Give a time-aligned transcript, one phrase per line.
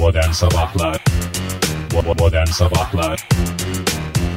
[0.00, 1.04] Modern Sabahlar
[2.18, 3.28] Modern Sabahlar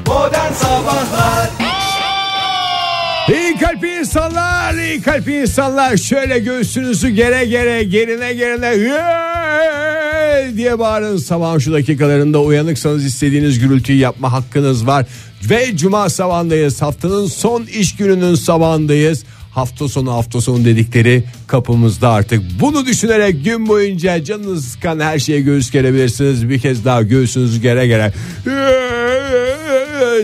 [0.08, 1.50] Modern Sabahlar
[3.30, 5.98] İyi kalpli insanlar, iyi kalpli insanlar.
[5.98, 11.18] Şöyle göğsünüzü gere gere, gerine gerine "Yeee!" diye bağırın.
[11.18, 15.06] Sabahın şu dakikalarında uyanıksanız istediğiniz gürültüyü yapma hakkınız var.
[15.50, 16.82] Ve cuma sabahındayız.
[16.82, 19.24] Haftanın son iş gününün sabahındayız.
[19.54, 22.42] Hafta sonu hafta sonu dedikleri kapımızda artık.
[22.60, 26.50] Bunu düşünerek gün boyunca canınız sıkan her şeye göğüs gerebilirsiniz.
[26.50, 28.14] Bir kez daha göğsünüzü gere gere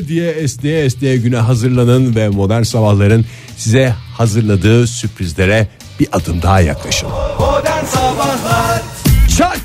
[0.08, 3.26] diye esneye esneye güne hazırlanın ve modern sabahların
[3.58, 5.68] size hazırladığı sürprizlere
[6.00, 7.09] bir adım daha yaklaşın.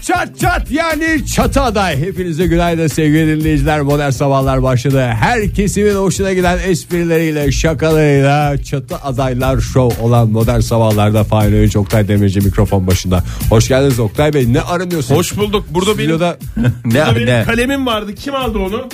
[0.07, 2.01] Çat çat yani çatı aday.
[2.01, 3.81] Hepinize günaydın sevgili dinleyiciler.
[3.81, 5.07] Modern sabahlar başladı.
[5.21, 12.09] Her kesimin hoşuna giden esprileriyle, şakalarıyla çatı adaylar show olan modern sabahlarda Fahir Öğünç Oktay
[12.09, 13.25] Demirci mikrofon başında.
[13.51, 14.53] Hoş geldiniz Oktay Bey.
[14.53, 15.19] Ne aranıyorsunuz?
[15.19, 15.67] Hoş bulduk.
[15.71, 17.45] Burada benim, Stüdyoda burada Ne benim ne?
[17.45, 18.15] kalemim vardı.
[18.15, 18.89] Kim aldı onu?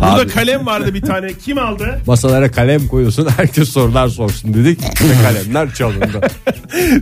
[0.00, 0.28] Burada Abi.
[0.28, 1.32] kalem vardı bir tane.
[1.34, 2.00] Kim aldı?
[2.06, 3.28] masalara kalem koyuyorsun.
[3.36, 4.80] Herkes sorular sorsun dedik.
[4.80, 6.20] Ve kalemler çalındı.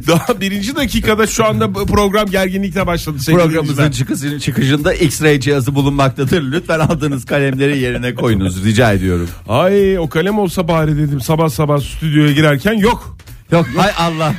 [0.06, 3.18] Daha birinci dakikada şu anda program gerginlikle başladı.
[3.18, 6.42] sevgili Programımızın çıkışının çıkışında X-ray cihazı bulunmaktadır.
[6.52, 9.28] Lütfen aldığınız kalemleri yerine koyunuz rica ediyorum.
[9.48, 13.16] Ay o kalem olsa bari dedim sabah sabah stüdyoya girerken yok.
[13.52, 14.34] Yok hay Allah.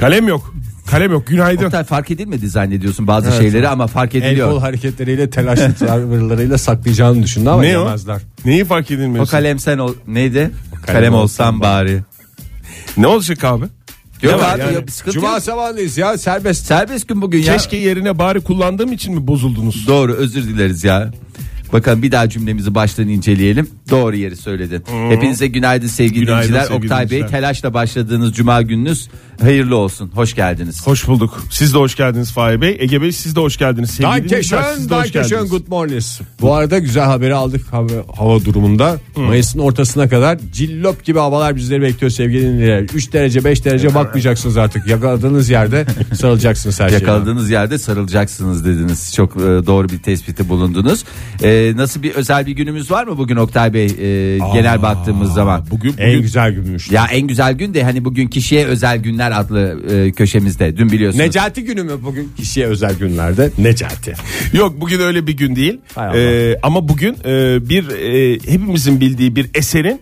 [0.00, 0.54] Kalem yok.
[0.90, 1.26] Kalem yok.
[1.26, 1.64] Günaydın.
[1.64, 4.60] Oktay fark edilmedi zannediyorsun bazı şeyleri ama fark El kol ediliyor.
[4.60, 7.84] hareketleriyle telaşlı tavırlarıyla saklayacağını düşündü ama Ne o?
[7.84, 8.20] yemezler.
[8.44, 9.30] Neyi fark O edilmiyorsun?
[9.30, 10.50] kalem sen ol neydi?
[10.86, 12.00] kalem Kalem, olsam olsan bari.
[12.96, 13.64] Ne olacak abi?
[14.22, 14.74] Yok abi yani?
[14.74, 15.42] yok, sıkıntı Cuma yok.
[15.42, 16.66] sabahındayız ya serbest.
[16.66, 17.52] Serbest gün bugün ya.
[17.56, 19.86] Keşke yerine bari kullandığım için mi bozuldunuz?
[19.86, 21.10] Doğru özür dileriz ya.
[21.72, 23.68] Bakalım bir daha cümlemizi baştan inceleyelim.
[23.90, 24.82] Doğru yeri söyledin.
[25.10, 26.62] Hepinize günaydın sevgili Günaydın dinleyiciler.
[26.74, 27.40] sevgili Oktay Bey dinleyiciler.
[27.40, 29.08] telaşla başladığınız cuma gününüz
[29.40, 30.10] hayırlı olsun.
[30.14, 30.86] Hoş geldiniz.
[30.86, 31.42] Hoş bulduk.
[31.50, 32.76] Siz de hoş geldiniz Fahir Bey.
[32.80, 33.90] Ege Bey siz de hoş geldiniz.
[33.90, 35.50] Sevgili dinleyiciler, Dankeschön, siz de hoş geldiniz.
[35.50, 36.02] good morning.
[36.40, 38.98] Bu arada güzel haberi aldık hava, hava durumunda.
[39.16, 42.80] Mayıs'ın ortasına kadar cillop gibi havalar bizleri bekliyor sevgili dinleyiciler.
[42.94, 44.86] 3 derece 5 derece bakmayacaksınız artık.
[44.86, 46.94] Yakaladığınız yerde sarılacaksınız her şeye.
[46.98, 49.14] Yakaladığınız yerde sarılacaksınız dediniz.
[49.14, 51.04] Çok e, doğru bir tespiti bulundunuz.
[51.60, 55.64] E, nasıl bir özel bir günümüz var mı bugün Oktay Bey e, genel baktığımız zaman?
[55.70, 56.90] Bugün, En bugün güzel günmüş.
[56.90, 60.76] Ya en güzel gün de hani bugün kişiye özel günler adlı e, köşemizde.
[60.76, 61.24] Dün biliyorsunuz.
[61.26, 63.50] Necati günü mü bugün kişiye özel günlerde?
[63.58, 64.14] Necati.
[64.52, 65.80] Yok bugün öyle bir gün değil.
[66.14, 70.00] Ee, ama bugün e, bir e, hepimizin bildiği bir eserin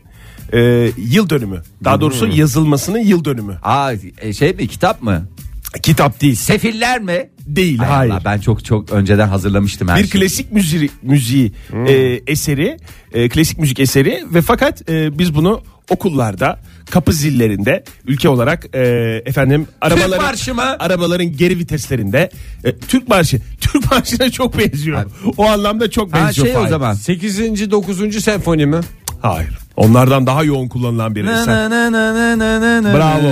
[0.53, 0.59] e,
[0.97, 1.63] yıl dönümü.
[1.85, 3.57] Daha doğrusu yazılmasının yıl dönümü.
[3.63, 3.93] Aa
[4.23, 5.29] e, şey mi kitap mı?
[5.83, 6.35] Kitap değil.
[6.35, 7.31] Sefiller mi?
[7.47, 8.11] Değil, Hay hayır.
[8.11, 10.21] Allah, ben çok çok önceden hazırlamıştım her Bir şeyi.
[10.23, 11.53] klasik müziği, müziği
[11.89, 11.93] e,
[12.27, 12.77] eseri,
[13.13, 18.81] e, klasik müzik eseri ve fakat e, biz bunu okullarda, kapı zillerinde ülke olarak e,
[19.27, 20.77] efendim arabaların marşı mı?
[20.79, 22.31] arabaların geri viteslerinde
[22.65, 25.05] e, Türk marşı, Türk marşına çok benziyor.
[25.37, 26.47] O anlamda çok Ha benziyor.
[26.47, 26.71] şey o Fahir.
[26.71, 26.95] zaman.
[26.95, 27.71] 8.
[27.71, 28.25] 9.
[28.25, 28.81] senfoni mi?
[29.23, 29.59] Hayır.
[29.79, 31.71] Onlardan daha yoğun kullanılan bir eser.
[32.95, 33.29] Bravo.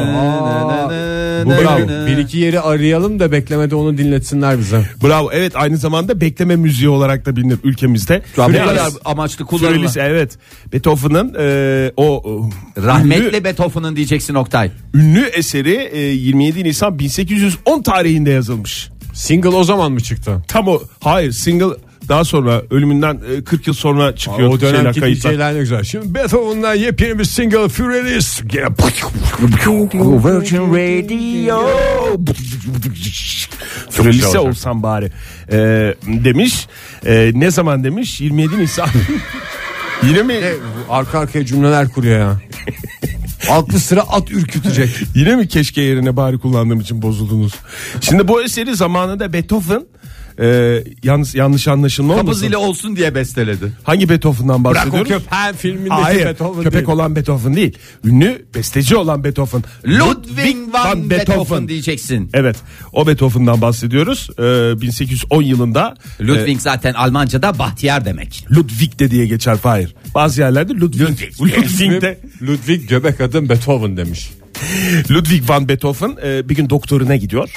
[1.44, 2.06] Bu bravo.
[2.06, 4.84] Bir iki yeri arayalım da beklemede onu dinletsinler bize.
[5.04, 5.30] Bravo.
[5.32, 8.22] Evet aynı zamanda bekleme müziği olarak da bilinir ülkemizde.
[8.36, 9.92] Kadar amaçlı kullanılan.
[9.96, 10.38] Evet.
[10.72, 12.22] Beethoven'ın e, o
[12.76, 14.70] e, Rahmetli ünlü, Beethoven'ın diyeceksin Oktay.
[14.94, 18.90] ünlü eseri e, 27 Nisan 1810 tarihinde yazılmış.
[19.14, 20.42] Single o zaman mı çıktı?
[20.48, 25.00] Tam o hayır single daha sonra ölümünden e, 40 yıl sonra çıkıyor o şeyler dönemki
[25.00, 25.32] kayıtlar.
[25.32, 25.84] DJ'ler ne güzel.
[25.84, 28.42] Şimdi Beethoven'dan yepyeni bir single Furious.
[28.46, 28.66] Gene
[30.24, 31.68] Virgin Radio.
[33.90, 35.10] Frelise olsam bari
[35.52, 35.58] e,
[36.02, 36.66] demiş.
[37.06, 38.20] E, ne zaman demiş?
[38.20, 38.88] 27 Nisan.
[40.02, 40.34] Yine mi
[40.90, 42.40] Arka arkaya cümleler kuruyor ya.
[43.50, 44.90] Aklı sıra at ürkütecek.
[45.14, 47.52] Yine mi keşke yerine bari kullandığım için bozuldunuz?
[48.00, 49.86] Şimdi bu eseri zamanında Beethoven
[50.40, 52.40] e, yalnız yanlış anlaşılma Kapı olmasın.
[52.40, 53.72] zili olsun diye besteledi.
[53.84, 55.24] Hangi Beethoven'dan Bırak o bahsediyoruz?
[55.24, 56.88] köpeğin filmindeki Hayır, Beethoven köpek değil.
[56.88, 57.78] olan Beethoven değil.
[58.04, 59.62] Ünlü besteci olan Beethoven.
[59.86, 62.30] Ludwig van Beethoven diyeceksin.
[62.34, 62.56] Evet,
[62.92, 64.30] o Beethoven'dan bahsediyoruz.
[64.38, 68.44] Ee, 1810 yılında Ludwig zaten Almanca'da bahtiyar demek.
[68.50, 69.94] e, Ludwig de diye geçer Fahir.
[70.14, 71.00] Bazı yerlerde Ludwig.
[71.40, 74.30] Ludwig, de, Ludwig göbek adım Beethoven demiş.
[75.10, 77.50] Ludwig van Beethoven e, bir gün doktoruna gidiyor.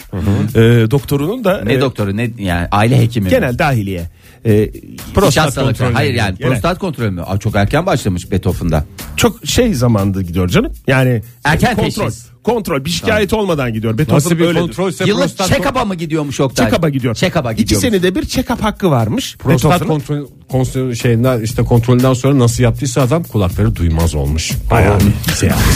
[0.55, 3.29] E, doktorunun da Ne e, doktoru ne yani aile hekimi mi?
[3.29, 4.09] genel dahiliye.
[4.45, 4.69] E,
[5.13, 6.51] prostat kontrolüne Hayır yani Genel.
[6.51, 7.21] prostat kontrolü mü?
[7.21, 8.85] Aa, çok erken başlamış Beethoven'da.
[9.17, 10.73] çok şey zamanda gidiyor canım.
[10.87, 12.03] Yani Erken kontrol.
[12.05, 12.25] teşhis.
[12.43, 13.97] Kontrol bir şikayet olmadan gidiyor.
[13.97, 16.65] Beethoven Nasıl bir kontrolse Yıllık prostat, check-up'a mı gidiyormuş Oktay?
[16.69, 17.15] Check-up'a gidiyor.
[17.15, 17.89] Check-up'a İki gidiyormuş.
[17.89, 19.37] senede bir check-up hakkı varmış.
[19.37, 24.51] prostat kontrol, kontrol şeyinden işte kontrolünden sonra nasıl yaptıysa adam kulakları duymaz olmuş.
[24.71, 25.75] Bayağı bir şey yapmış.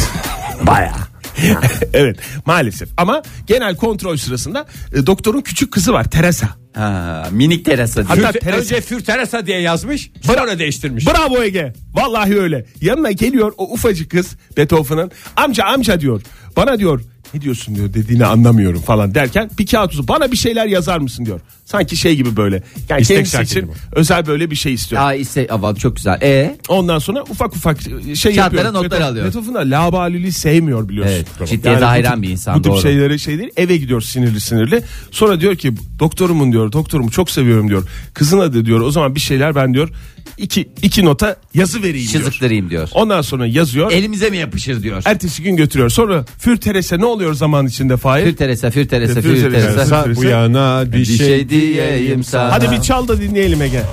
[0.68, 1.13] Bayağı.
[1.94, 4.66] evet maalesef ama genel kontrol sırasında
[4.96, 6.48] e, doktorun küçük kızı var Teresa.
[6.74, 8.26] Ha, minik Teresa diye.
[8.26, 11.08] Hatta Für- Teresa- önce Für Teresa diye yazmış sonra değiştirmiş.
[11.08, 11.74] Bravo Ege.
[11.94, 12.66] Vallahi öyle.
[12.82, 15.12] Yanına geliyor o ufacık kız Beethoven'ın.
[15.36, 16.22] Amca amca diyor.
[16.58, 17.02] Bana diyor
[17.34, 21.26] ne diyorsun diyor dediğini anlamıyorum falan derken bir kağıt uzun bana bir şeyler yazar mısın
[21.26, 21.40] diyor.
[21.66, 22.64] Sanki şey gibi böyle.
[22.90, 23.72] Yani İstek kendisi şarkı için gibi.
[23.92, 25.02] özel böyle bir şey istiyor.
[25.02, 26.22] Aa işte ava çok güzel.
[26.22, 27.92] E Ondan sonra ufak ufak şey
[28.36, 28.74] Kağıtlara yapıyor.
[28.74, 29.26] notlar Beethoven- alıyor.
[29.26, 31.14] Beethoven da labaliliği sevmiyor biliyorsun.
[31.16, 32.82] Evet, ciddiyete hayran bir insan, Bu tip doğru.
[32.82, 33.50] şeyleri şey değil.
[33.58, 34.84] Eve gidiyor sinirli sinirli.
[35.12, 37.84] Sonra diyor ki doktorumun diyor doktorumu çok seviyorum diyor.
[38.14, 39.90] Kızına da diyor o zaman bir şeyler ben diyor
[40.38, 42.24] iki, iki nota yazı vereyim diyor.
[42.24, 42.90] çizikleriyim diyor.
[42.94, 43.92] Ondan sonra yazıyor.
[43.92, 45.02] Elimize mi yapışır diyor.
[45.06, 45.90] Ertesi gün götürüyor.
[45.90, 48.24] Sonra Für Teresa ne oluyor zaman içinde Fahir?
[48.26, 49.68] Für Teresa, Für Teresa, Für Für Teresa.
[49.68, 50.04] Teresa.
[50.04, 52.52] Sen bu yana bir Bir şey, şey diyeyim sana.
[52.52, 53.84] Hadi bir çal da dinleyelim Ege.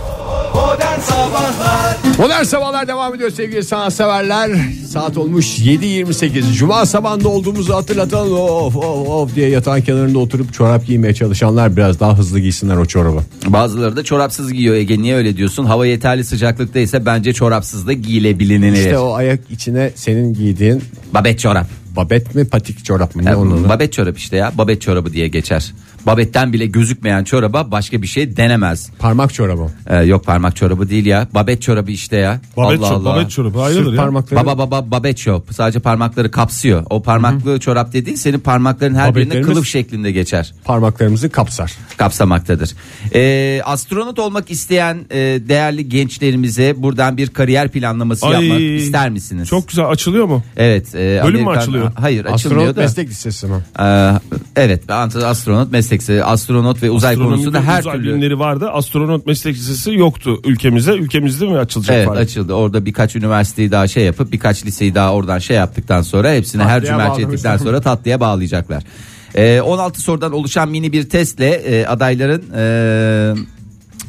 [0.54, 4.50] Modern Sabahlar Modern Sabahlar devam ediyor sevgili sanatseverler.
[4.88, 6.52] Saat olmuş 7.28.
[6.52, 12.00] Cuma sabahında olduğumuzu hatırlatan of of of diye yatağın kenarında oturup çorap giymeye çalışanlar biraz
[12.00, 13.20] daha hızlı giysinler o çorabı.
[13.46, 15.64] Bazıları da çorapsız giyiyor Ege niye öyle diyorsun?
[15.64, 18.72] Hava yeterli sıcaklıktaysa bence çorapsız da giyilebilinir.
[18.72, 20.82] İşte o ayak içine senin giydiğin
[21.14, 21.66] Babet çorap.
[21.96, 23.68] babet mi patik çorap mı ne Ya, onun adı?
[23.68, 24.52] babet çorap işte ya.
[24.58, 25.72] Babet çorabı diye geçer.
[26.06, 28.90] Babetten bile gözükmeyen çoraba başka bir şey denemez.
[28.98, 29.66] Parmak çorabı.
[29.86, 31.28] Ee, yok parmak çorabı değil ya.
[31.34, 32.40] Babet çorabı işte ya.
[32.56, 33.16] Babet, Allah çorabı, Allah.
[33.16, 34.02] babet çorabı hayırdır Sırt ya?
[34.02, 34.40] parmakları.
[34.46, 35.44] Baba baba babet çorap.
[35.54, 36.86] Sadece parmakları kapsıyor.
[36.90, 40.52] O parmaklı çorap dediğin senin parmakların her Babetlerimiz- kılıf şeklinde geçer.
[40.64, 41.72] Parmaklarımızı kapsar.
[41.96, 42.70] kapsamaktadır.
[43.14, 45.16] Ee, astronot olmak isteyen e,
[45.48, 49.48] değerli gençlerimize buradan bir kariyer planlaması Ay, yapmak ister misiniz?
[49.48, 50.42] Çok güzel açılıyor mu?
[50.56, 50.94] Evet.
[50.94, 51.92] e, Bölüm mü açılıyor?
[51.94, 52.80] Hayır açılmıyor Astronot da.
[52.80, 53.56] meslek lisesi mi?
[53.80, 54.12] Ee,
[54.56, 55.89] evet astronot meslek
[56.24, 58.70] astronot ve uzay konusunda her uzay türlü bilimleri vardı.
[58.70, 60.92] Astronot meslek lisesi yoktu ülkemizde.
[60.92, 61.96] Ülkemizde mi açılacak?
[61.96, 62.20] Evet Fahir?
[62.20, 62.54] açıldı.
[62.54, 66.80] Orada birkaç üniversiteyi daha şey yapıp birkaç liseyi daha oradan şey yaptıktan sonra hepsini her
[66.80, 68.82] Tatlıya cümerç ettikten sonra tatlıya bağlayacaklar.
[69.34, 73.34] Ee, 16 sorudan oluşan mini bir testle e, adayların e,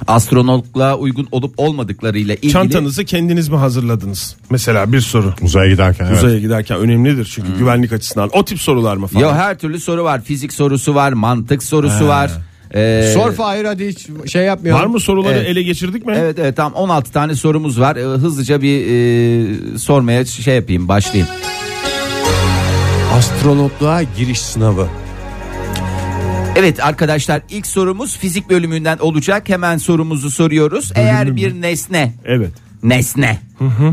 [0.07, 4.36] astronotluğa uygun olup olmadıklarıyla ilgili Çantanızı kendiniz mi hazırladınız?
[4.50, 5.33] Mesela bir soru.
[5.42, 6.18] Uzaya giderken evet.
[6.18, 8.30] Uzaya giderken önemlidir çünkü güvenlik açısından.
[8.33, 9.24] O tip sorular mı falan?
[9.24, 10.21] Yo her türlü soru var.
[10.21, 12.31] Fizik sorusu var, mantık sorusu var.
[12.75, 14.80] Ee, Sor Fahir hadi hiç şey yapmıyor.
[14.80, 15.48] Var mı soruları Evet.
[15.48, 16.13] ele geçirdik mi?
[16.18, 17.95] Evet evet tam 16 tane sorumuz var.
[17.95, 21.27] Ee, hızlıca bir e, sormaya şey yapayım, başlayayım.
[23.18, 24.88] Astronotluğa giriş sınavı.
[26.56, 29.50] Evet arkadaşlar ilk sorumuz fizik bölümünden olacak.
[29.50, 30.92] Hemen sorumuzu soruyoruz.
[30.95, 32.51] Eğer bir nesne Evet.
[32.83, 33.39] Nesne.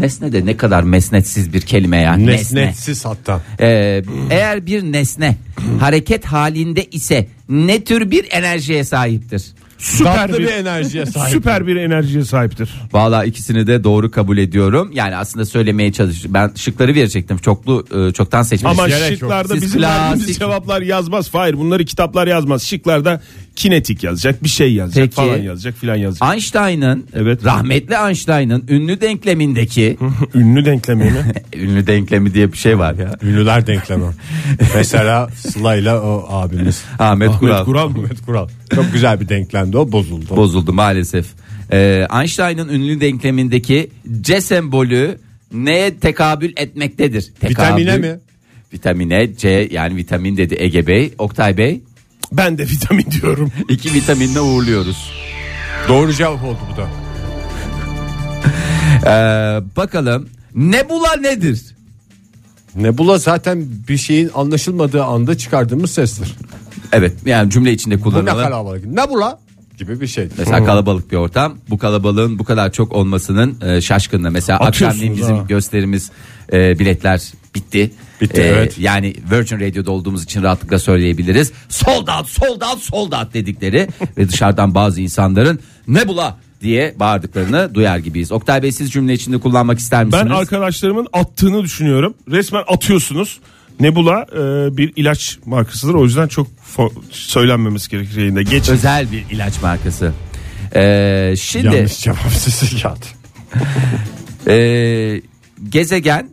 [0.01, 2.15] Nesne de ne kadar mesnetsiz bir kelime ya.
[2.15, 2.61] Nesne.
[2.61, 3.41] Nesnetsiz hatta.
[3.61, 5.37] Ee, eğer bir nesne
[5.81, 9.45] hareket halinde ise ne tür bir enerjiye sahiptir?
[9.79, 11.33] Süper bir, bir enerjiye sahip.
[11.33, 12.71] süper bir enerjiye sahiptir.
[12.93, 14.91] Valla ikisini de doğru kabul ediyorum.
[14.95, 16.25] Yani aslında söylemeye çalış.
[16.29, 17.39] Ben şıkları verecektim.
[17.39, 18.71] Çoklu e, çoktan seçmiş.
[18.73, 21.29] Ama şıklarda Siz bizim klasik- cevaplar yazmaz.
[21.33, 22.63] Hayır bunları kitaplar yazmaz.
[22.63, 23.21] Şıklarda
[23.59, 25.15] kinetik yazacak, bir şey yazacak Peki.
[25.15, 26.35] falan yazacak filan yazacak.
[26.35, 27.45] Einstein'ın Evet.
[27.45, 29.97] rahmetli Einstein'ın ünlü denklemindeki
[30.35, 31.33] Ünlü denklemi mi?
[31.57, 33.17] ünlü denklemi diye bir şey var ya.
[33.23, 34.05] Ünlüler denklemi.
[34.75, 36.85] Mesela Sıla'yla o abimiz.
[36.99, 37.65] Ahmet Kural.
[37.65, 37.99] Kural mı?
[37.99, 38.49] Ahmet Kural.
[38.75, 40.37] Çok güzel bir denklemdi o bozuldu.
[40.37, 41.27] bozuldu maalesef.
[41.73, 43.91] Ee, Einstein'ın ünlü denklemindeki
[44.21, 45.19] C sembolü
[45.53, 47.33] neye tekabül etmektedir?
[47.41, 48.19] Tekabül, Vitamine mi?
[48.73, 51.13] Vitamine C yani vitamin dedi Ege Bey.
[51.19, 51.81] Oktay Bey
[52.33, 53.53] Ben de vitamin diyorum.
[53.69, 55.13] iki vitaminle uğurluyoruz.
[55.89, 56.89] Doğru cevap oldu bu da.
[59.07, 61.61] Ee, bakalım nebula nedir?
[62.75, 66.37] Nebula zaten bir şeyin anlaşılmadığı anda çıkardığımız sestir.
[66.93, 68.45] Evet yani cümle içinde Bu ne kullanılan.
[68.51, 68.87] kalabalık.
[68.87, 69.39] Nebula
[69.79, 70.29] gibi bir şey.
[70.39, 71.55] Mesela kalabalık bir ortam.
[71.71, 74.31] Bu kalabalığın bu kadar çok olmasının e, şaşkınlığı.
[74.31, 75.45] Mesela Atıyorsunuz akşamleyin bizim ha.
[75.49, 76.11] gösterimiz
[76.53, 77.21] e, biletler
[77.55, 77.91] bitti.
[78.21, 78.79] Bitti, E, evet.
[78.79, 81.53] Yani Virgin Radio'da olduğumuz için rahatlıkla söyleyebiliriz.
[81.69, 83.89] Sold out, sold out, sold out dedikleri
[84.19, 88.33] ve dışarıdan bazı insanların ne bula diye bağırdıklarını duyar gibiyiz.
[88.33, 90.25] Oktay Bey siz cümle içinde kullanmak ister misiniz?
[90.27, 92.15] Ben arkadaşlarımın attığını düşünüyorum.
[92.31, 93.41] Resmen atıyorsunuz.
[93.81, 94.37] Nebula e,
[94.77, 95.95] bir ilaç markasıdır.
[95.95, 96.47] O yüzden çok
[97.11, 98.43] söylenmemesi gerekir yayında.
[98.43, 98.69] Geç.
[98.69, 100.13] Özel bir ilaç markası.
[100.75, 103.07] E, şimdi Yanlış cevap sesi geldi.
[104.47, 105.21] Ee,
[105.69, 106.31] gezegen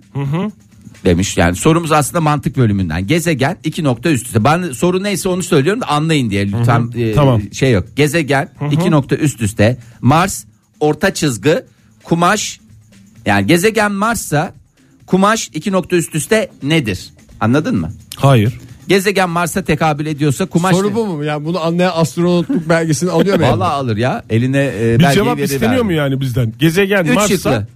[1.06, 5.44] demiş yani sorumuz aslında mantık bölümünden gezegen iki nokta üst üste ben soru neyse onu
[5.44, 7.42] söylüyorum da anlayın diye lütfen e, Tamam.
[7.54, 10.46] şey yok gezegen iki nokta üst üste Mars
[10.80, 11.56] orta çizgi
[12.04, 12.60] kumaş
[13.26, 14.54] yani gezegen Mars'sa
[15.06, 17.92] kumaş iki nokta üst üste nedir anladın mı?
[18.16, 18.54] Hayır.
[18.88, 21.24] Gezegen Mars'a tekabül ediyorsa kumaş Soru bu mu?
[21.24, 23.46] Yani bunu anlayan astronotluk belgesini alıyor mu?
[23.52, 26.54] Vallahi alır ya eline e, Bir belgeyi cevap verir isteniyor mu yani bizden?
[26.60, 27.68] Gezegen Üç Mars'a şıklı.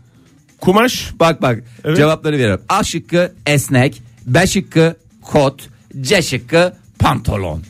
[0.62, 1.98] Kumaş Bak bak Evet.
[1.98, 2.66] cevapları veriyorum.
[2.70, 5.70] A şıkkı esnek, B şıkkı kot,
[6.02, 7.64] C şıkkı pantolon.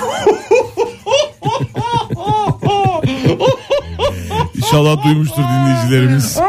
[4.55, 6.39] İnşallah duymuştur dinleyicilerimiz.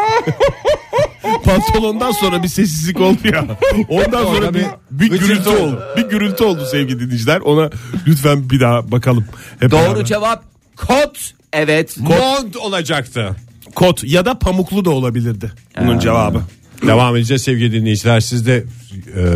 [1.44, 3.44] Pantolondan sonra bir sessizlik oldu ya.
[3.88, 5.62] Ondan sonra bir, bir gıcırtı gürültü oldu.
[5.62, 5.82] oldu.
[5.96, 7.40] Bir gürültü oldu sevgili dinleyiciler.
[7.40, 7.70] Ona
[8.06, 9.24] lütfen bir daha bakalım.
[9.60, 10.04] Hep Doğru beraber.
[10.04, 10.44] cevap
[10.76, 11.32] kot.
[11.52, 11.96] Evet.
[11.98, 13.36] Mont olacaktı.
[13.74, 15.52] Kot ya da pamuklu da olabilirdi.
[15.80, 16.42] Bunun cevabı.
[16.86, 18.20] Devam edeceğiz sevgili dinleyiciler.
[18.20, 18.64] Siz de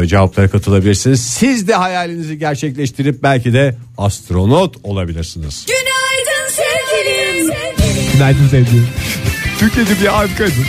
[0.02, 1.20] e, cevaplara katılabilirsiniz.
[1.20, 5.66] Siz de hayalinizi gerçekleştirip belki de astronot olabilirsiniz.
[5.66, 7.54] Günaydın sevgilim.
[8.12, 8.88] Günaydın sevgilim.
[9.58, 10.64] Türkiye'de bir harikaydın.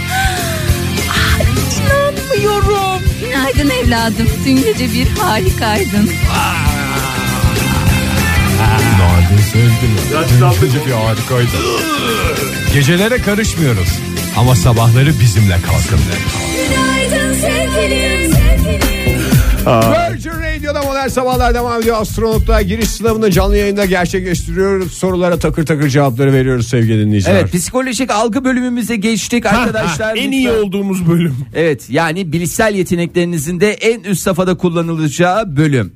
[1.86, 3.02] İnanmıyorum.
[3.22, 4.30] Günaydın evladım.
[4.46, 5.90] Dün gece bir harikaydın.
[6.06, 6.73] Günaydın
[9.42, 9.98] sevgilim.
[10.60, 11.60] Türkiye'de bir harikaydın.
[12.74, 14.00] Gecelere karışmıyoruz.
[14.38, 16.00] Ama sabahları bizimle kalkın.
[16.56, 18.34] Günaydın sevgilim.
[19.66, 20.33] Virgin
[20.64, 22.02] Radio'da modern sabahlar devam ediyor.
[22.02, 24.94] Astronotluğa giriş sınavını canlı yayında gerçekleştiriyoruz.
[24.94, 27.36] Sorulara takır takır cevapları veriyoruz sevgili dinleyiciler.
[27.36, 30.16] Evet psikolojik algı bölümümüze geçtik arkadaşlar.
[30.16, 31.36] en iyi olduğumuz bölüm.
[31.56, 35.94] Evet yani bilişsel yeteneklerinizin de en üst safhada kullanılacağı bölüm.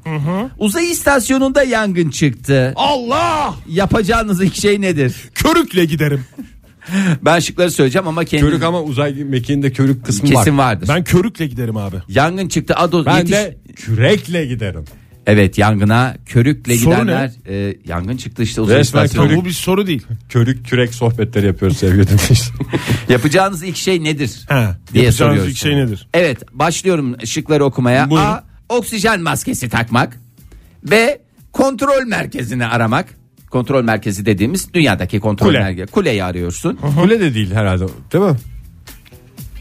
[0.57, 2.73] Uzay istasyonunda yangın çıktı.
[2.75, 3.55] Allah!
[3.67, 5.15] Yapacağınız ilk şey nedir?
[5.33, 6.25] Körükle giderim.
[7.21, 10.35] Ben şıkları söyleyeceğim ama kendim Körük ama uzay mekiğinde körük kısmı var.
[10.45, 10.87] kesin vardır.
[10.93, 11.95] Ben körükle giderim abi.
[12.07, 12.75] Yangın çıktı.
[12.75, 14.85] Ado, Ben yetiş- de kürekle giderim.
[15.27, 19.07] Evet yangına körükle Soru gidenler e, yangın çıktı işte uzay Resmen.
[19.07, 20.03] Tamam, bu bir soru değil.
[20.29, 22.51] Körük kürek sohbetleri yapıyoruz sevgili dinleyiciler.
[23.09, 24.45] Yapacağınız ilk şey nedir?
[24.49, 25.51] He, diye yapacağınız soruyoruz.
[25.51, 26.07] ilk şey nedir?
[26.13, 28.09] Evet başlıyorum şıkları okumaya.
[28.09, 28.25] Buyurun.
[28.25, 28.43] A.
[28.69, 30.17] Oksijen maskesi takmak.
[30.83, 31.19] B.
[31.51, 33.05] Kontrol merkezini aramak.
[33.49, 35.59] Kontrol merkezi dediğimiz dünyadaki kontrol Kule.
[35.59, 35.91] merkezi.
[35.91, 36.79] Kuleyi arıyorsun.
[37.01, 38.35] Kule de değil herhalde değil mi?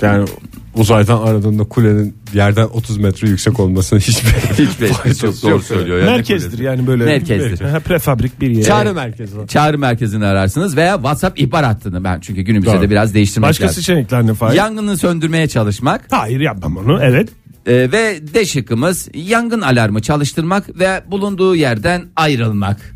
[0.02, 0.28] Yani
[0.74, 4.30] uzaydan aradığında kulenin yerden 30 metre yüksek olmasının hiçbir
[4.66, 5.64] Hiçbir faydası çok doğru yok.
[5.64, 5.98] söylüyor.
[5.98, 6.04] ya.
[6.06, 7.04] Merkezdir yani böyle.
[7.04, 7.60] Merkezdir.
[7.60, 8.62] Ha, prefabrik bir yer.
[8.64, 9.38] Çağrı merkezi.
[9.38, 9.46] var.
[9.46, 12.82] Çağrı merkezini ararsınız veya WhatsApp ihbar hattını ben çünkü günümüzde Doğru.
[12.82, 13.82] de biraz değiştirmek Başka lazım.
[13.82, 14.56] seçenekler ne Fahir?
[14.56, 16.98] Yangını söndürmeye çalışmak Hayır yapmam onu.
[17.02, 17.28] Evet.
[17.66, 22.95] e, ve D şıkkımız yangın alarmı çalıştırmak ve bulunduğu yerden ayrılmak.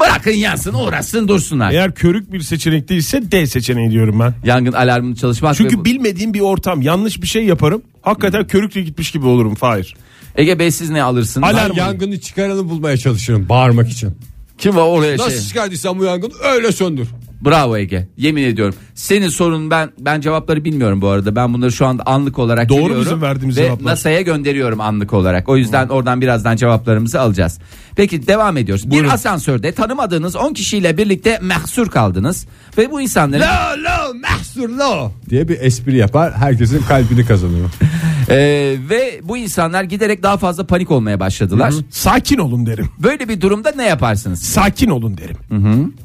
[0.00, 1.72] Bırakın yansın uğraşsın dursunlar.
[1.72, 4.34] Eğer körük bir seçenek değilse D seçeneği diyorum ben.
[4.44, 5.52] Yangın alarmını çalışmak.
[5.52, 7.82] ve Çünkü bu- bilmediğim bir ortam yanlış bir şey yaparım.
[8.02, 9.94] Hakikaten körükle gitmiş gibi olurum Fahir.
[10.36, 11.48] Ege Bey siz ne alırsınız?
[11.48, 11.76] Alarm.
[11.76, 14.14] Yangını çıkaranı bulmaya çalışıyorum bağırmak için.
[14.58, 15.40] Kim var oraya Nasıl şey?
[15.40, 17.08] çıkardıysan bu yangını öyle söndür.
[17.44, 18.08] Bravo Ege.
[18.16, 18.74] Yemin ediyorum.
[18.94, 21.36] Senin sorun ben ben cevapları bilmiyorum bu arada.
[21.36, 23.90] Ben bunları şu anda anlık olarak Doğru bizim verdiğimiz ve cevaplar.
[23.90, 25.48] NASA'ya gönderiyorum anlık olarak.
[25.48, 27.58] O yüzden oradan birazdan cevaplarımızı alacağız.
[27.96, 28.90] Peki devam ediyoruz.
[28.90, 32.46] Bir asansörde tanımadığınız 10 kişiyle birlikte mahsur kaldınız
[32.78, 37.70] ve bu insanların Lo lo mahsur lo diye bir espri yapar herkesin kalbini kazanıyor.
[38.28, 41.74] Ee, ve bu insanlar giderek daha fazla panik olmaya başladılar.
[41.90, 42.88] Sakin olun derim.
[42.98, 44.42] Böyle bir durumda ne yaparsınız?
[44.42, 45.36] Sakin olun derim.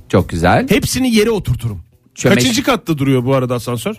[0.10, 0.70] Çok güzel.
[0.70, 1.80] Hepsini yere oturturum.
[2.16, 3.96] Çömeş- Kaçıncı katta duruyor bu arada asansör?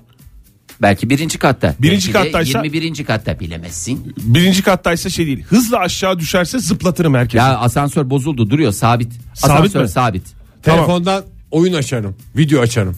[0.82, 1.74] Belki birinci katta.
[1.80, 3.04] Birinci Belki de kattaysa- 21.
[3.04, 4.14] katta bilemezsin.
[4.18, 5.42] Birinci kattaysa şey değil.
[5.44, 7.36] Hızla aşağı düşerse zıplatırım herkesi.
[7.36, 9.12] Ya asansör bozuldu duruyor sabit.
[9.34, 9.88] Sabit asansör mi?
[9.88, 10.22] sabit.
[10.62, 10.78] Tamam.
[10.80, 12.16] Telefondan oyun açarım.
[12.36, 12.96] Video açarım.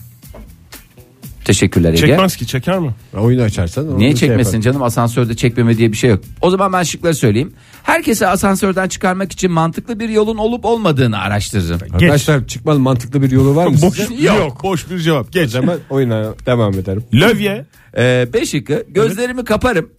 [1.53, 1.97] Teşekkürler Ege.
[1.97, 2.91] Çekmez ki çeker mi?
[3.17, 4.61] Oyun açarsan onu Niye şey çekmesin yaparım.
[4.61, 6.23] canım asansörde çekmeme diye bir şey yok.
[6.41, 7.53] O zaman ben şıkları söyleyeyim.
[7.83, 11.79] Herkese asansörden çıkarmak için mantıklı bir yolun olup olmadığını araştırırım.
[11.93, 14.23] Arkadaşlar çıkmanın mantıklı bir yolu var mı Boş, sizce?
[14.27, 14.63] yok.
[14.63, 15.31] Boş bir cevap.
[15.31, 15.55] Geç.
[15.55, 17.03] Hemen oyuna devam ederim.
[17.13, 17.65] Lövye.
[17.97, 19.89] Ee, B şıkkı gözlerimi kaparım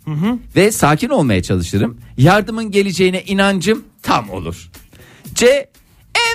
[0.56, 1.96] ve sakin olmaya çalışırım.
[2.18, 4.70] Yardımın geleceğine inancım tam olur.
[5.34, 5.68] C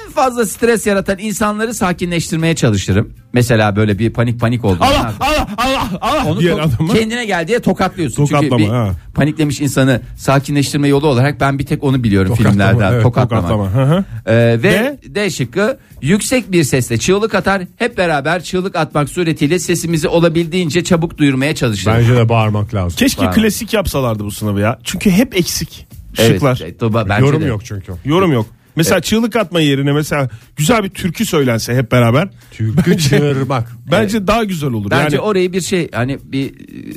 [0.06, 3.13] en fazla stres yaratan insanları sakinleştirmeye çalışırım.
[3.34, 4.77] Mesela böyle bir panik panik oldu.
[4.82, 6.94] Allah Allah Allah Allah Onu diyen to- adamı.
[6.94, 8.25] kendine gel diye tokatlıyorsun.
[8.25, 8.92] Çünkü Tokatlama, bir ha.
[9.15, 12.94] paniklemiş insanı sakinleştirme yolu olarak ben bir tek onu biliyorum Tokatlama, filmlerden.
[12.94, 13.48] evet, tokatlama.
[13.50, 14.04] tokatlama, hı hı.
[14.25, 15.30] Ee, ve D?
[15.30, 17.62] şıkkı yüksek bir sesle çığlık atar.
[17.75, 21.98] Hep beraber çığlık atmak suretiyle sesimizi olabildiğince çabuk duyurmaya çalışırım.
[21.98, 22.98] Bence de bağırmak lazım.
[22.98, 23.34] Keşke Var.
[23.36, 24.80] klasik yapsalardı bu sınavı ya.
[24.84, 25.88] Çünkü hep eksik.
[26.18, 26.60] Evet, Şıklar.
[26.63, 27.46] evet, doba- bence Yorum de.
[27.46, 27.94] yok çünkü.
[28.06, 28.46] Yorum yok.
[28.75, 32.27] Mesela çığlık atma yerine mesela güzel bir türkü söylense hep beraber.
[32.51, 33.72] Türkü çığırmak.
[33.91, 34.91] Bence daha güzel olur.
[34.91, 36.53] Bence yani orayı bir şey hani bir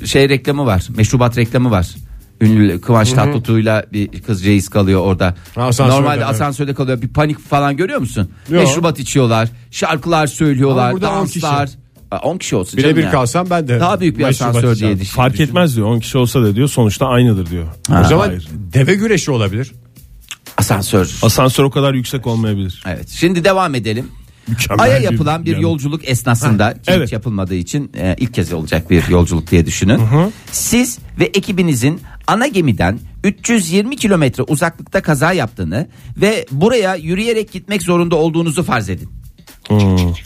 [0.06, 0.87] şey reklamı var.
[0.97, 1.88] Meşrubat reklamı var.
[2.40, 5.35] Ünlü Kıvanç Tatlıtuğ'yla bir kız reis kalıyor orada.
[5.56, 6.26] Asansörde, Normalde evet.
[6.28, 7.02] asansörde kalıyor.
[7.02, 8.30] Bir panik falan görüyor musun?
[8.50, 8.64] Yok.
[8.64, 9.49] Meşrubat içiyorlar.
[9.70, 10.85] Şarkılar söylüyorlar.
[10.85, 11.42] Ama burada on kişi.
[11.42, 11.68] danslar.
[12.11, 13.11] Aa, 10 kişi olsun canım Birebir ya.
[13.11, 13.80] kalsam ben de.
[13.80, 14.94] Daha büyük bir meşrubat asansör içeceğim.
[14.97, 15.16] diye düşün.
[15.16, 15.87] fark etmez diyor.
[15.87, 17.66] 10 kişi olsa da diyor sonuçta aynıdır diyor.
[18.00, 18.49] O zaman Hayır.
[18.75, 19.73] deve güreşi olabilir.
[20.58, 21.18] Asansör.
[21.22, 22.82] Asansör o kadar yüksek olmayabilir.
[22.86, 23.08] Evet.
[23.08, 24.08] Şimdi devam edelim.
[24.48, 25.62] Mükemmel Ay'a yapılan bir yani.
[25.62, 27.06] yolculuk esnasında ki evet.
[27.06, 30.00] hiç yapılmadığı için e, ilk kez olacak bir yolculuk diye düşünün.
[30.52, 38.16] Siz ve ekibinizin ana gemiden 320 kilometre uzaklıkta kaza yaptığını ve buraya yürüyerek gitmek zorunda
[38.16, 39.08] olduğunuzu farz edin.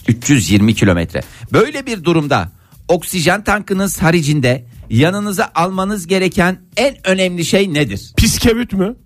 [0.08, 1.22] 320 kilometre.
[1.52, 2.48] Böyle bir durumda
[2.88, 8.12] oksijen tankınız haricinde yanınıza almanız gereken en önemli şey nedir?
[8.16, 8.96] Piskevit mü?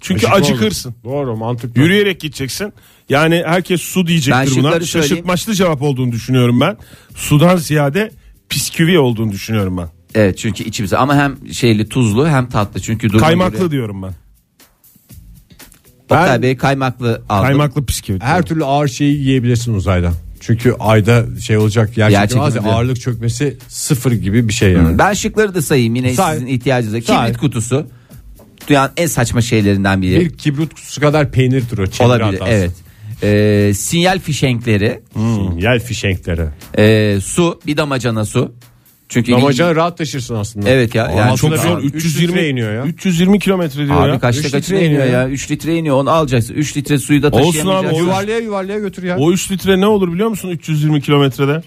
[0.00, 0.94] Çünkü acıkırsın.
[1.04, 1.80] Doğru, doğru mantıklı.
[1.80, 2.72] Yürüyerek gideceksin.
[3.08, 4.86] Yani herkes su Ben diyecektir şıkları buna.
[4.86, 6.76] Şaşırtmaçlı cevap olduğunu düşünüyorum ben.
[7.14, 8.10] Sudan ziyade
[8.50, 9.88] bisküvi olduğunu düşünüyorum ben.
[10.14, 14.12] Evet çünkü içimize ama hem şeyli tuzlu hem tatlı çünkü duruma Kaymaklı göre- diyorum ben.
[16.04, 17.46] Oktay Ben- Bey kaymaklı aldım.
[17.46, 18.20] Kaymaklı bisküvi.
[18.20, 20.12] Her türlü ağır şeyi yiyebilirsin uzayda.
[20.40, 22.70] Çünkü ayda şey olacak yer Yer çekimi ya, çekimi.
[22.72, 24.98] ağırlık çökmesi sıfır gibi bir şey yani.
[24.98, 26.34] Ben şıkları da sayayım yine Say.
[26.34, 27.00] sizin ihtiyacınıza.
[27.02, 27.26] Say.
[27.26, 27.86] Kibrit kutusu.
[28.68, 30.20] Dünyanın en saçma şeylerinden biri.
[30.20, 31.86] Bir kibrit kutusu kadar peynirdir o.
[31.86, 32.50] çeviri Olabilir hatası.
[32.52, 32.70] evet.
[33.22, 36.44] Ee, sinyal fişenkleri, Hmm, Yel fişenkleri.
[36.78, 38.52] ee, su, bir damacana su.
[39.08, 40.70] Çünkü Damacana rahat taşırsın aslında.
[40.70, 41.78] Evet ya, yani çok zor.
[41.82, 42.84] bir- 320 320 iniyor ya.
[42.84, 44.18] 320 kilometre diyor Abi ya.
[44.18, 45.28] kaçta kaçına litre iniyor iniyor ya?
[45.28, 46.54] 3 litre iniyor onu alacaksın.
[46.54, 47.96] 3 litre suyu da Olsun abi, taşıyamayacaksın.
[47.98, 49.16] o Yuvarlaya yuvarlaya götür ya.
[49.18, 51.62] O 3 litre ne olur biliyor musun 320 kilometrede?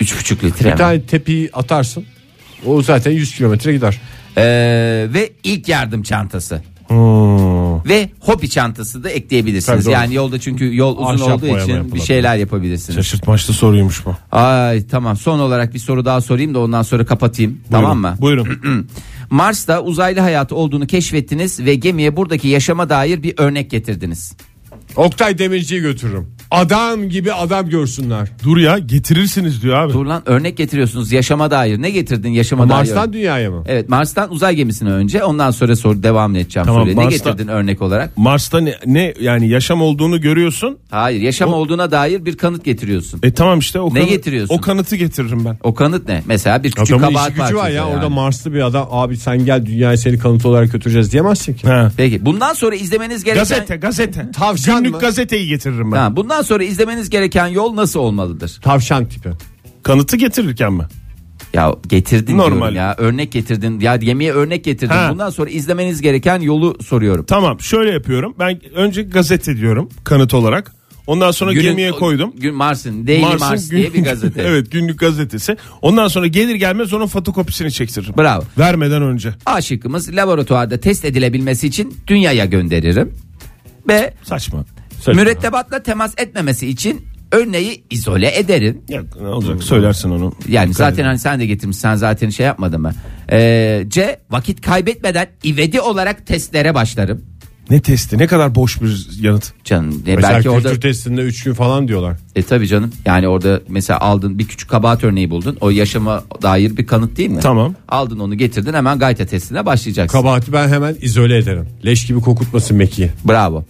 [0.00, 0.64] 3,5 litre.
[0.66, 0.78] bir mi?
[0.78, 2.04] tane tepiyi atarsın.
[2.66, 4.00] O zaten 100 kilometre gider.
[4.36, 6.62] Ee, ve ilk yardım çantası.
[6.88, 7.84] Hmm.
[7.88, 9.66] Ve hobi çantası da ekleyebilirsiniz.
[9.66, 9.92] Tabii doğru.
[9.92, 12.04] yani yolda çünkü yol uzun Ahşap olduğu boyama için bir yapılabilir.
[12.06, 12.96] şeyler yapabilirsiniz.
[12.96, 14.16] Şaşırtmaçlı soruymuş bu.
[14.32, 17.60] Ay tamam son olarak bir soru daha sorayım da ondan sonra kapatayım.
[17.70, 18.16] Tamam mı?
[18.20, 18.48] Buyurun.
[19.30, 24.36] Mars'ta uzaylı hayatı olduğunu keşfettiniz ve gemiye buradaki yaşama dair bir örnek getirdiniz.
[24.96, 26.26] Oktay Demirci'yi götürürüm.
[26.54, 28.28] Adam gibi adam görsünler.
[28.44, 29.92] Dur ya getirirsiniz diyor abi.
[29.92, 31.82] Dur lan örnek getiriyorsunuz yaşama dair.
[31.82, 32.76] Ne getirdin yaşama dair?
[32.76, 33.64] Mars'tan dünyaya mı?
[33.66, 36.96] Evet Mars'tan uzay gemisine önce ondan sonra soru devam edeceğim Tamam, soruya.
[36.96, 38.16] Ne Mars'ta- getirdin örnek olarak?
[38.18, 40.78] Mars'ta ne, ne yani yaşam olduğunu görüyorsun.
[40.90, 43.20] Hayır yaşam olduğuna dair bir kanıt getiriyorsun.
[43.22, 44.54] E tamam işte o Ne kanı- getiriyorsun?
[44.54, 45.58] O kanıtı getiririm ben.
[45.62, 46.22] O kanıt ne?
[46.26, 47.94] Mesela bir küçük Adamın kabahat var parçası ya yani.
[47.94, 51.68] orada Marslı bir adam abi sen gel dünyayı seni kanıt olarak götüreceğiz diyemezsin ki.
[51.68, 51.88] He.
[51.96, 54.30] Peki bundan sonra izlemeniz gereken Gazete gazete.
[54.30, 55.00] Tavşan Günlük mı?
[55.00, 55.96] gazeteyi getiririm ben.
[55.96, 58.58] Ha, bundan sonra izlemeniz gereken yol nasıl olmalıdır?
[58.62, 59.30] Tavşan tipi.
[59.82, 60.84] Kanıtı getirirken mi?
[61.54, 62.56] Ya getirdin Normal.
[62.60, 64.94] diyorum ya örnek getirdin ya yemeğe örnek getirdin.
[64.94, 65.08] Ha.
[65.12, 67.24] Bundan sonra izlemeniz gereken yolu soruyorum.
[67.24, 68.34] Tamam şöyle yapıyorum.
[68.38, 70.72] Ben önce gazete diyorum kanıt olarak.
[71.06, 72.32] Ondan sonra Günün- gemiye koydum.
[72.36, 74.42] Gün Mars'ın Daily Mars'ın Mars diye bir gazete.
[74.46, 75.56] evet günlük gazetesi.
[75.82, 78.14] Ondan sonra gelir gelmez onun fotokopisini çektiririm.
[78.18, 78.44] Bravo.
[78.58, 79.34] Vermeden önce.
[79.46, 83.12] A şıkkımız laboratuvarda test edilebilmesi için dünyaya gönderirim.
[83.88, 84.64] Ve Saçma.
[85.12, 88.80] Mürettebatla temas etmemesi için örneği izole ederim.
[88.88, 90.32] Yok, ne olacak söylersin onu.
[90.48, 92.92] Yani zaten hani sen de getirmişsin sen zaten şey yapmadın mı?
[93.32, 97.24] Ee, C vakit kaybetmeden ivedi olarak testlere başlarım.
[97.70, 99.52] Ne testi ne kadar boş bir yanıt.
[99.64, 102.16] Canım e, Mesela belki kültür orada testinde 3 gün falan diyorlar.
[102.36, 106.76] e tabi canım yani orada mesela aldın bir küçük kabahat örneği buldun o yaşama dair
[106.76, 107.40] bir kanıt değil mi?
[107.40, 107.74] Tamam.
[107.88, 110.18] Aldın onu getirdin hemen gayta testine başlayacaksın.
[110.18, 111.68] Kabahati ben hemen izole ederim.
[111.84, 113.10] Leş gibi kokutmasın Meki'yi.
[113.28, 113.64] Bravo.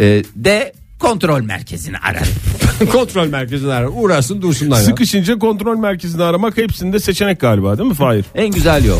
[0.00, 2.26] Ee, D kontrol merkezini ararım.
[2.92, 3.88] Kontrol merkezine arar.
[3.94, 4.82] Uğraşsın dursunlar ya.
[4.82, 8.24] Sıkışınca kontrol merkezini aramak hepsinde seçenek galiba değil mi Fahir?
[8.34, 8.98] en güzel yol.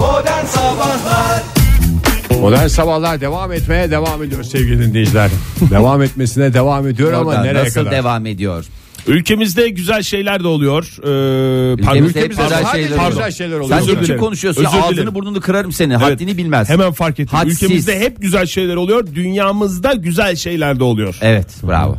[0.00, 1.42] Modern Sabahlar
[2.40, 5.30] Modern sabahlar devam etmeye devam ediyor sevgili dinleyiciler.
[5.70, 7.92] devam etmesine devam ediyor ama Oradan nereye nasıl kadar?
[7.92, 8.64] devam ediyor?
[9.06, 10.84] Ülkemizde güzel şeyler de oluyor.
[10.98, 13.12] Ee, pardon, Ülkemizde ülkemizde güzel sadece şeyler pardon.
[13.12, 13.26] oluyor.
[13.26, 13.80] güzel şeyler Sen oluyor.
[13.96, 14.20] çok dilerim.
[14.20, 14.64] konuşuyorsun.
[14.64, 15.14] Özür ya, Ağzını dilerim.
[15.14, 15.92] burnunu kırarım seni.
[15.92, 16.68] Evet, Haddini bilmez.
[16.68, 17.38] Hemen fark ettim.
[17.38, 17.62] Hadsiz.
[17.62, 19.06] Ülkemizde hep güzel şeyler oluyor.
[19.14, 21.16] Dünyamızda güzel şeyler de oluyor.
[21.20, 21.98] Evet bravo.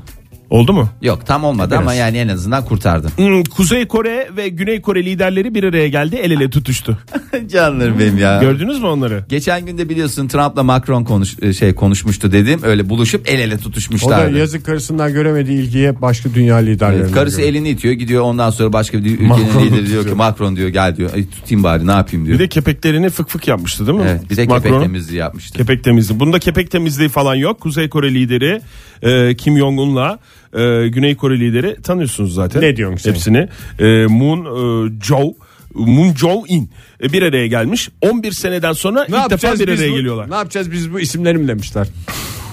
[0.49, 0.89] Oldu mu?
[1.01, 3.10] Yok tam olmadı ama yani en azından kurtardın.
[3.10, 6.15] Hmm, Kuzey Kore ve Güney Kore liderleri bir araya geldi.
[6.15, 6.97] El ele tutuştu.
[7.51, 8.41] Canlarım benim ya.
[8.41, 9.25] Gördünüz mü onları?
[9.29, 12.60] Geçen günde biliyorsun Trump'la Macron konuş şey konuşmuştu dedim.
[12.63, 13.58] Öyle buluşup el ele
[14.06, 17.03] O da yazık karısından göremediği ilgiyi başka dünya liderlerine.
[17.03, 17.53] Evet, karısı görüyor.
[17.53, 20.13] elini itiyor gidiyor ondan sonra başka bir ülkenin Macron'u lideri diyor ki.
[20.13, 22.39] Macron diyor gel diyor Ay, tutayım bari ne yapayım diyor.
[22.39, 24.06] Bir de kepeklerini fık fık yapmıştı değil mi?
[24.10, 24.82] evet, bir de kepek Macron.
[24.82, 25.58] temizliği yapmıştı.
[25.58, 26.19] Kepek temizliği.
[26.19, 27.60] Bunda kepek temizliği falan yok.
[27.60, 28.62] Kuzey Kore lideri
[29.01, 30.19] e, Kim Jong-un'la
[30.55, 32.61] e, Güney Kore lideri tanıyorsunuz zaten.
[32.61, 33.11] Ne diyorsun sen?
[33.11, 33.47] Hepsini.
[33.79, 35.33] E, Moon e, Jae
[35.73, 36.69] Moon Jae-in
[37.03, 37.89] e, bir araya gelmiş.
[38.01, 40.31] 11 seneden sonra Ne ilk defa yapacağız bir araya bu, geliyorlar.
[40.31, 41.87] Ne yapacağız biz bu isimleri mi demişler?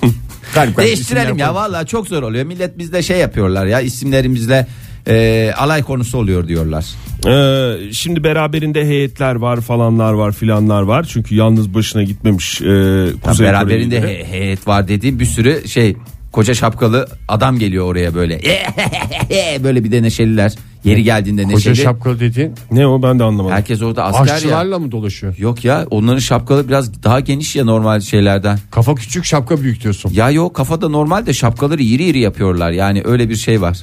[0.55, 2.45] Garip garip Değiştirelim ya vallahi çok zor oluyor.
[2.45, 4.67] Millet bizde şey yapıyorlar ya isimlerimizle
[5.09, 6.87] e, alay konusu oluyor diyorlar.
[7.27, 11.07] Ee, şimdi beraberinde heyetler var falanlar var filanlar var.
[11.09, 15.97] Çünkü yalnız başına gitmemiş e, Kuzey beraberinde he- heyet var dediğim bir sürü şey
[16.33, 18.41] koca şapkalı adam geliyor oraya böyle.
[19.65, 20.55] böyle bir de neşeliler.
[20.85, 21.77] Yeri geldiğinde Koca neşeli.
[21.77, 23.57] şapkalı dediğin Ne o ben de anlamadım.
[23.57, 24.35] Herkes orada asker ya.
[24.35, 25.35] aşçılarla mı dolaşıyor?
[25.39, 28.59] Yok ya onların şapkalı biraz daha geniş ya normal şeylerden.
[28.71, 30.11] Kafa küçük şapka büyük diyorsun.
[30.15, 32.71] Ya yok kafada normal de şapkaları iri iri yapıyorlar.
[32.71, 33.79] Yani öyle bir şey var.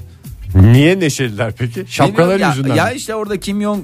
[0.55, 1.86] Niye neşeliler peki?
[1.88, 2.75] Şapkaları ya, yüzünden.
[2.75, 3.79] Ya işte orada Kim Jong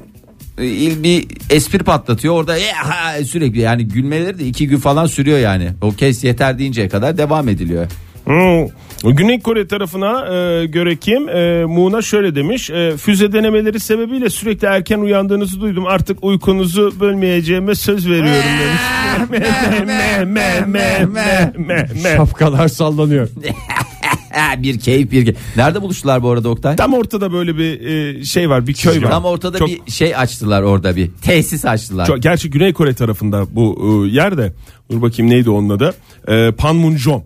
[0.58, 5.06] e, il bir espri patlatıyor orada "Eh, ha," sürekli yani gülmeleri de iki gün falan
[5.06, 5.70] sürüyor yani.
[5.82, 7.88] O kes yeter deyinceye kadar devam ediliyor.
[8.26, 8.68] Hmm.
[9.04, 11.30] Güney Kore tarafına e, göre kim?
[11.30, 12.70] E, Muğna şöyle demiş.
[12.70, 15.88] E, füze denemeleri sebebiyle sürekli erken uyandığınızı duydum.
[15.88, 18.82] Artık uykunuzu bölmeyeceğime söz veriyorum demiş.
[19.30, 19.40] Me,
[19.86, 22.16] me, me, me, me, me, me.
[22.18, 23.30] Şapkalar sallanıyor.
[24.58, 25.38] bir keyif bir keyif.
[25.56, 26.76] Nerede buluştular bu arada Oktay?
[26.76, 29.10] Tam ortada böyle bir e, şey var, bir köy var.
[29.10, 32.06] Tam ortada Çok- bir şey açtılar orada bir tesis açtılar.
[32.06, 34.54] Çok, gerçi Güney Kore tarafında bu e, yerde.
[34.92, 35.94] Dur bakayım neydi onun adı?
[36.28, 37.24] E, Panmunjom.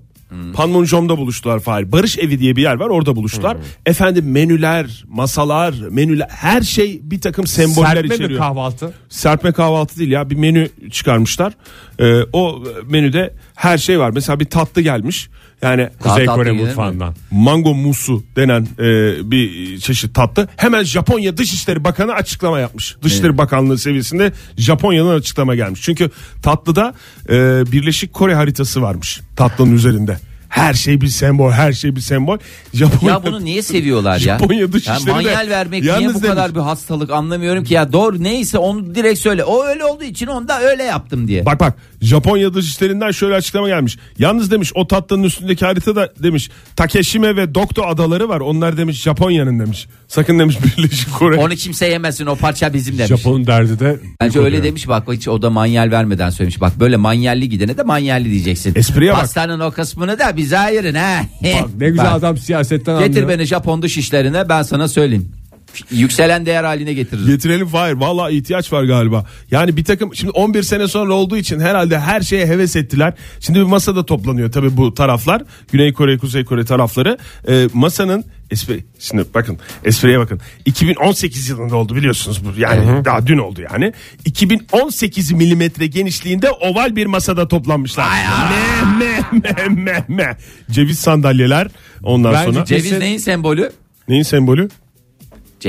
[0.53, 1.91] Panmunjom'da buluştular Fahir.
[1.91, 3.57] Barış Evi diye bir yer var orada buluştular.
[3.85, 8.39] Efendim menüler, masalar, menüler her şey bir takım semboller Serpme içeriyor.
[8.39, 8.93] kahvaltı?
[9.09, 11.53] Serpme kahvaltı değil ya bir menü çıkarmışlar.
[11.99, 14.11] E, o menüde her şey var.
[14.13, 15.29] Mesela bir tatlı gelmiş.
[15.61, 17.15] Yani Kuzey tatlı Kore mutfağından.
[17.31, 20.47] mango musu denen e, bir çeşit tatlı.
[20.57, 22.95] Hemen Japonya Dışişleri Bakanı açıklama yapmış.
[23.03, 25.81] Dışişleri Bakanlığı seviyesinde Japonya'nın açıklama gelmiş.
[25.81, 26.09] Çünkü
[26.43, 26.93] tatlıda
[27.29, 27.33] e,
[27.71, 30.17] Birleşik Kore haritası varmış tatlının üzerinde.
[30.49, 32.37] Her şey bir sembol, her şey bir sembol.
[32.73, 34.19] Japonya, Ya bunu niye seviyorlar ya?
[34.39, 36.21] Japonya Dışişleri de ya manyel vermek niye bu demiş.
[36.21, 39.43] kadar bir hastalık anlamıyorum ki ya doğru neyse onu direkt söyle.
[39.43, 41.45] O öyle olduğu için onu da öyle yaptım diye.
[41.45, 43.97] Bak bak Japonya Dışişleri'nden şöyle açıklama gelmiş.
[44.19, 48.39] Yalnız demiş o tatlının üstündeki haritada demiş Takeshime ve Dokdo adaları var.
[48.39, 49.87] Onlar demiş Japonya'nın demiş.
[50.07, 51.35] Sakın demiş Birleşik Kore.
[51.37, 53.09] Onu kimse yemesin o parça bizim demiş.
[53.09, 56.61] Japon'un derdi de Bence öyle demiş bak hiç o da manyel vermeden söylemiş.
[56.61, 58.73] Bak böyle manyelli gidene de manyelli diyeceksin.
[58.75, 59.19] Espriye bak.
[59.19, 61.21] Pastanın o kısmını da bize ayırın ha.
[61.43, 63.39] Bak, ne güzel Bak, adam siyasetten Getir anlıyor.
[63.39, 65.31] beni Japon dış işlerine ben sana söyleyeyim.
[65.91, 67.27] Yükselen değer haline getiririm.
[67.27, 67.93] Getirelim Fahir.
[67.93, 69.25] Valla ihtiyaç var galiba.
[69.51, 73.13] Yani bir takım şimdi 11 sene sonra olduğu için herhalde her şeye heves ettiler.
[73.39, 75.41] Şimdi bir masada toplanıyor tabii bu taraflar.
[75.71, 77.17] Güney Kore, Kuzey Kore tarafları.
[77.49, 80.41] Ee, masanın espri, şimdi bakın espriye bakın.
[80.65, 82.59] 2018 yılında oldu biliyorsunuz bu.
[82.59, 83.93] Yani daha dün oldu yani.
[84.25, 88.07] 2018 milimetre genişliğinde oval bir masada toplanmışlar.
[88.99, 90.37] Me me me me me.
[90.71, 91.67] Ceviz sandalyeler
[92.03, 92.65] ondan Bence sonra.
[92.65, 93.71] Ceviz neyin sembolü?
[94.07, 94.69] Neyin sembolü?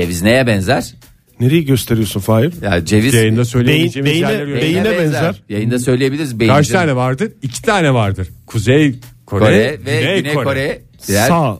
[0.01, 0.93] Ceviz neye benzer?
[1.39, 2.53] Nereyi gösteriyorsun Fahir?
[2.61, 4.85] Ya ceviz Yayında söyleyemeyeceğimiz Beyin- yerler beyine- yok.
[4.85, 5.41] beyine benzer.
[5.49, 6.39] Yayında söyleyebiliriz.
[6.39, 7.31] Beyin Kaç tane vardır?
[7.41, 8.27] İki tane vardır.
[8.45, 10.81] Kuzey Kore, Kore ve Güney, Kore.
[11.07, 11.59] Diğer- Sağ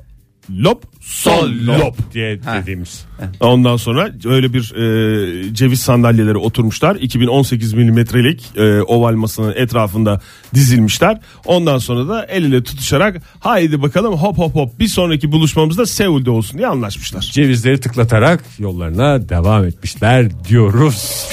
[0.58, 2.14] lop sol lop.
[2.14, 2.62] diye Ha.
[2.62, 3.06] dediğimiz.
[3.40, 6.96] Ondan sonra öyle bir e, ceviz sandalyeleri oturmuşlar.
[6.96, 10.22] 2018 milimetrelik e, oval masanın etrafında
[10.54, 11.20] dizilmişler.
[11.46, 16.30] Ondan sonra da el ile tutuşarak haydi bakalım hop hop hop bir sonraki buluşmamızda Seul'de
[16.32, 17.22] olsun diye anlaşmışlar.
[17.22, 21.26] Cevizleri tıklatarak yollarına devam etmişler diyoruz.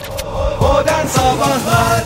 [0.61, 2.05] Modern Sabahlar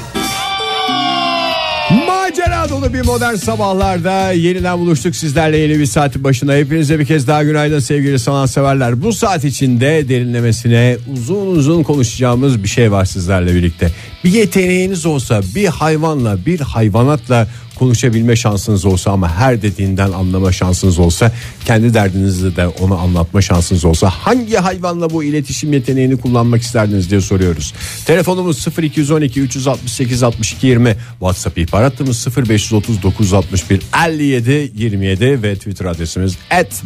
[2.80, 6.54] dolu bir modern sabahlarda yeniden buluştuk sizlerle yeni bir saatin başına.
[6.54, 9.02] Hepinize bir kez daha günaydın sevgili sanatseverler.
[9.02, 13.90] Bu saat içinde derinlemesine uzun uzun konuşacağımız bir şey var sizlerle birlikte.
[14.24, 17.48] Bir yeteneğiniz olsa bir hayvanla bir hayvanatla
[17.80, 21.32] konuşabilme şansınız olsa ama her dediğinden anlama şansınız olsa
[21.64, 27.20] kendi derdinizi de ona anlatma şansınız olsa hangi hayvanla bu iletişim yeteneğini kullanmak isterdiniz diye
[27.20, 27.74] soruyoruz.
[28.06, 36.36] Telefonumuz 0212 368 62 20 WhatsApp ihbar hattımız 0530 961 57 27 ve Twitter adresimiz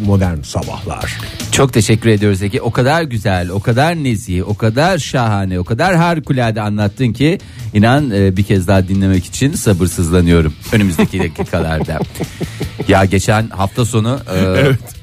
[0.07, 1.19] @modern sabahlar.
[1.53, 2.61] Çok teşekkür ediyoruz Ege.
[2.61, 7.39] O kadar güzel, o kadar nezih, o kadar şahane, o kadar harikulade anlattın ki
[7.75, 11.99] inan e, bir kez daha dinlemek için sabırsızlanıyorum önümüzdeki dakikalarda.
[12.89, 14.39] ya geçen hafta sonu e,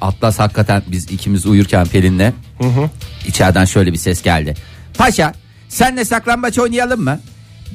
[0.01, 2.31] Atlas hakikaten biz ikimiz uyurken Pelin'le
[3.27, 4.53] içeriden şöyle bir ses geldi.
[4.97, 5.33] Paşa
[5.69, 7.19] senle saklambaç oynayalım mı?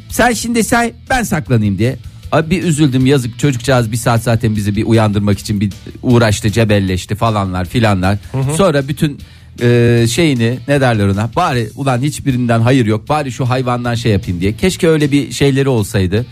[0.09, 1.97] Sen şimdi say ben saklanayım diye.
[2.33, 7.15] Abi bir üzüldüm yazık çocukcağız bir saat zaten bizi bir uyandırmak için bir uğraştı cebelleşti
[7.15, 8.19] falanlar filanlar.
[8.57, 9.19] Sonra bütün
[9.63, 14.41] e, şeyini ne derler ona bari ulan hiçbirinden hayır yok bari şu hayvandan şey yapayım
[14.41, 14.57] diye.
[14.57, 16.27] Keşke öyle bir şeyleri olsaydı.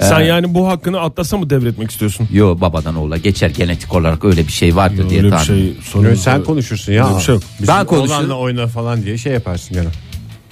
[0.00, 2.28] Sen yani bu hakkını Atlas'a mı devretmek istiyorsun?
[2.32, 5.44] Yo babadan oğula geçer genetik olarak öyle bir şey vardır diye Öyle bir tahmin.
[5.46, 6.14] şey sorun.
[6.14, 7.16] Sen konuşursun ya.
[7.16, 7.44] Bir şey yok.
[7.60, 8.18] Bizim Ben konuşurum.
[8.18, 9.88] oğlanla oyna falan diye şey yaparsın gene.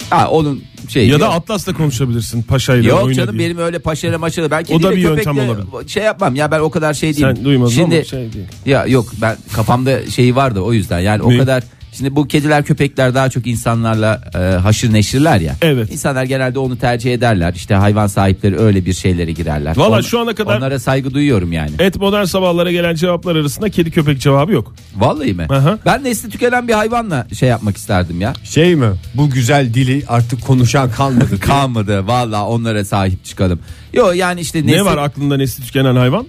[0.09, 1.29] Ha onun şey Ya da.
[1.29, 3.49] Atlas'la konuşabilirsin paşayla Yok oyna canım diye.
[3.49, 5.89] benim öyle paşayla maşayla ben O da kediyle bir yöntem köpekle olabilir.
[5.89, 7.33] şey yapmam ya ben o kadar şey değilim.
[7.35, 8.45] Sen duymadın Şimdi, ama şey değil.
[8.65, 11.37] Ya yok ben kafamda şeyi vardı o yüzden yani o Ne?
[11.37, 15.55] kadar şimdi bu kediler köpekler daha çok insanlarla e, haşır neşirler ya.
[15.61, 15.91] Evet.
[15.91, 17.53] İnsanlar genelde onu tercih ederler.
[17.55, 19.77] İşte hayvan sahipleri öyle bir şeylere girerler.
[19.77, 21.71] Valla şu ana kadar- onlara saygı duyuyorum yani.
[21.79, 24.73] Et modern sabahlara gelen cevaplar arasında kedi köpek cevabı yok.
[24.95, 25.45] Vallahi mi?
[25.49, 25.79] Aha.
[25.85, 28.33] Ben nesli tükenen bir hayvanla şey yapmak isterdim ya.
[28.43, 28.87] Şey mi?
[29.15, 31.39] Bu güzel dili artık konuşan kalmadı.
[31.39, 33.59] Kalmadı vallahi onlara sahip çıkalım.
[33.93, 36.27] Yok yani işte Ne nesli- var aklında nesli tükenen hayvan?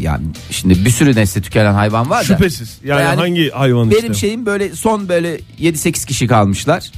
[0.00, 2.24] Yani şimdi bir sürü nesli tükenen hayvan var da.
[2.24, 2.78] Şüphesiz.
[2.84, 4.14] Yani, hangi hayvan Benim işte?
[4.14, 6.90] şeyim böyle son böyle 7-8 kişi kalmışlar.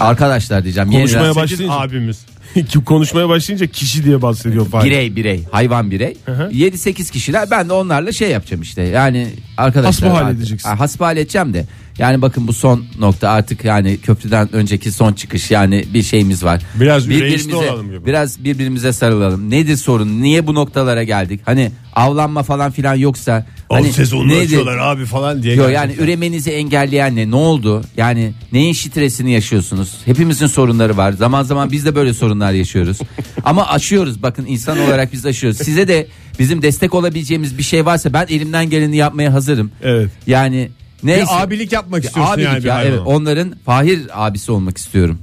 [0.00, 0.90] Arkadaşlar diyeceğim.
[0.90, 2.24] Konuşmaya yeniden- başlayınca abimiz.
[2.68, 4.90] Kim konuşmaya başlayınca kişi diye bahsediyor Fahir.
[4.90, 6.50] Birey birey hayvan birey hı.
[6.52, 10.68] 7-8 kişiler ben de onlarla şey yapacağım işte yani arkadaşlar Hasbihal edeceksin.
[10.68, 11.66] Ha, hasbihal edeceğim de
[11.98, 16.62] yani bakın bu son nokta artık yani köprüden önceki son çıkış yani bir şeyimiz var.
[16.74, 18.06] Biraz birbirimize, olalım gibi.
[18.06, 19.50] Biraz birbirimize sarılalım.
[19.50, 20.22] Nedir sorun?
[20.22, 21.40] Niye bu noktalara geldik?
[21.44, 23.86] Hani avlanma falan filan yoksa hani
[24.28, 24.66] nedir?
[24.66, 25.54] abi falan diye.
[25.54, 27.30] Yok yani üremenizi engelleyen ne?
[27.30, 27.82] Ne oldu?
[27.96, 29.96] Yani neyin stresini yaşıyorsunuz?
[30.04, 31.12] Hepimizin sorunları var.
[31.12, 32.98] Zaman zaman biz de böyle sorunlar yaşıyoruz.
[33.44, 34.22] Ama aşıyoruz.
[34.22, 35.58] Bakın insan olarak biz aşıyoruz.
[35.58, 36.06] Size de
[36.38, 39.70] bizim destek olabileceğimiz bir şey varsa ben elimden geleni yapmaya hazırım.
[39.82, 40.10] Evet.
[40.26, 40.70] Yani
[41.02, 41.22] neyse.
[41.22, 43.00] Bir abilik yapmak istiyorsun Abilik yani bir ya, evet.
[43.06, 45.18] Onların Fahir abisi olmak istiyorum.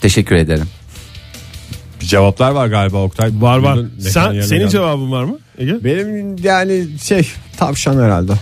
[0.00, 0.66] Teşekkür ederim.
[2.00, 3.30] Bir cevaplar var galiba Oktay.
[3.40, 3.78] Var var.
[4.00, 4.68] Sen senin geldim.
[4.68, 5.84] cevabın var mı Ege?
[5.84, 8.32] Benim yani şey tavşan herhalde.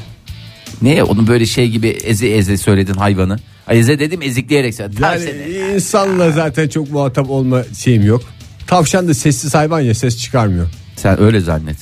[0.82, 3.38] Niye onu böyle şey gibi eze eze söyledin hayvanı?
[3.66, 4.98] Ay, Eze dedim ezikleyerek söyledim.
[5.02, 5.74] Yani Tavşanı.
[5.74, 8.22] insanla zaten çok muhatap olma şeyim yok.
[8.66, 10.66] Tavşan da sessiz hayvan ya ses çıkarmıyor.
[10.96, 11.76] Sen öyle zannet.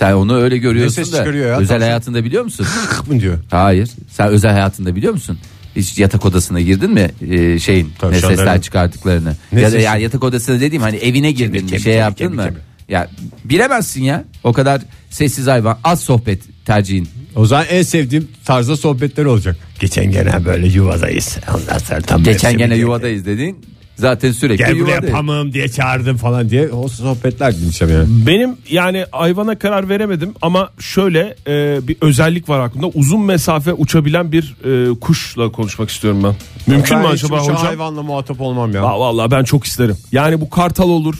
[0.00, 2.66] Sen onu öyle görüyorsun Ne ses da çıkarıyor ya, özel hayatında biliyor musun?
[3.06, 3.38] mı diyor.
[3.50, 3.90] Hayır.
[4.10, 5.38] Sen özel hayatında biliyor musun?
[5.76, 9.36] Hiç yatak odasına girdin mi ee, şeyin ne Tavşanların- sesler çıkarttıklarını?
[9.52, 12.24] Ne ya da yani yatak odasına dediğim hani evine girdin mi kemi, şey kemi, yaptın
[12.24, 12.44] kemi, mı?
[12.44, 12.56] kemi.
[12.88, 13.08] Ya
[13.44, 14.24] bilemezsin ya.
[14.44, 17.08] O kadar sessiz hayvan az sohbet tercihin.
[17.36, 19.56] O zaman en sevdiğim tarzda sohbetler olacak.
[19.80, 21.38] Geçen gene böyle yuvadayız.
[21.54, 23.64] Ondan sonra tam Geçen gene yuvadayız dedin.
[24.00, 28.26] Zaten sürekli Gel buraya pamığım diye çağırdım falan diye o sohbetler dinleyeceğim yani.
[28.26, 32.86] Benim yani hayvana karar veremedim ama şöyle e, bir özellik var aklımda.
[32.86, 36.34] Uzun mesafe uçabilen bir e, kuşla konuşmak istiyorum ben.
[36.66, 37.66] Mümkün mü Ben hiç acaba uçan hocam?
[37.66, 38.82] hayvanla muhatap olmam ya.
[38.82, 39.96] Aa, vallahi ben çok isterim.
[40.12, 41.14] Yani bu kartal olur.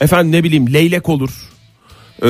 [0.00, 1.30] Efendim ne bileyim leylek olur.
[2.22, 2.26] Ee,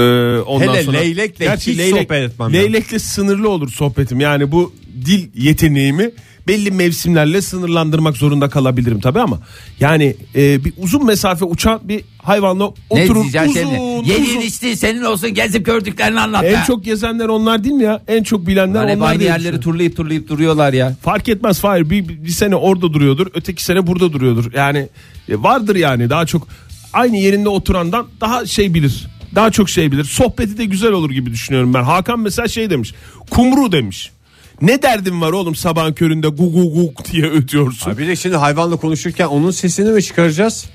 [0.46, 2.52] ondan Hele sonra, leylekle Gerçi hiç leylek, sohbet etmem.
[2.52, 4.20] Leylekle sınırlı olur sohbetim.
[4.20, 4.72] Yani bu
[5.06, 6.10] dil yeteneğimi
[6.48, 9.38] belli mevsimlerle sınırlandırmak zorunda kalabilirim tabi ama
[9.80, 14.04] yani e, bir uzun mesafe uçan bir hayvanla diyeceksin uzun, uzun.
[14.04, 16.44] Yediğin içtiğin senin olsun gezip gördüklerini anlat.
[16.44, 16.64] En be.
[16.66, 18.02] çok gezenler onlar değil mi ya?
[18.08, 19.60] En çok bilenler hep onlar aynı diye yerleri düşünüyorum.
[19.60, 20.96] turlayıp turlayıp duruyorlar ya.
[21.02, 24.52] Fark etmez Fahir bir, bir sene orada duruyordur öteki sene burada duruyordur.
[24.54, 24.88] Yani
[25.28, 26.48] e, vardır yani daha çok
[26.92, 29.06] aynı yerinde oturandan daha şey bilir.
[29.34, 30.04] Daha çok şey bilir.
[30.04, 31.82] Sohbeti de güzel olur gibi düşünüyorum ben.
[31.82, 32.94] Hakan mesela şey demiş.
[33.30, 34.10] Kumru demiş.
[34.62, 37.90] Ne derdin var oğlum sabahın köründe gu gu gu diye ötüyorsun.
[37.90, 40.66] Ha bir de şimdi hayvanla konuşurken onun sesini mi çıkaracağız?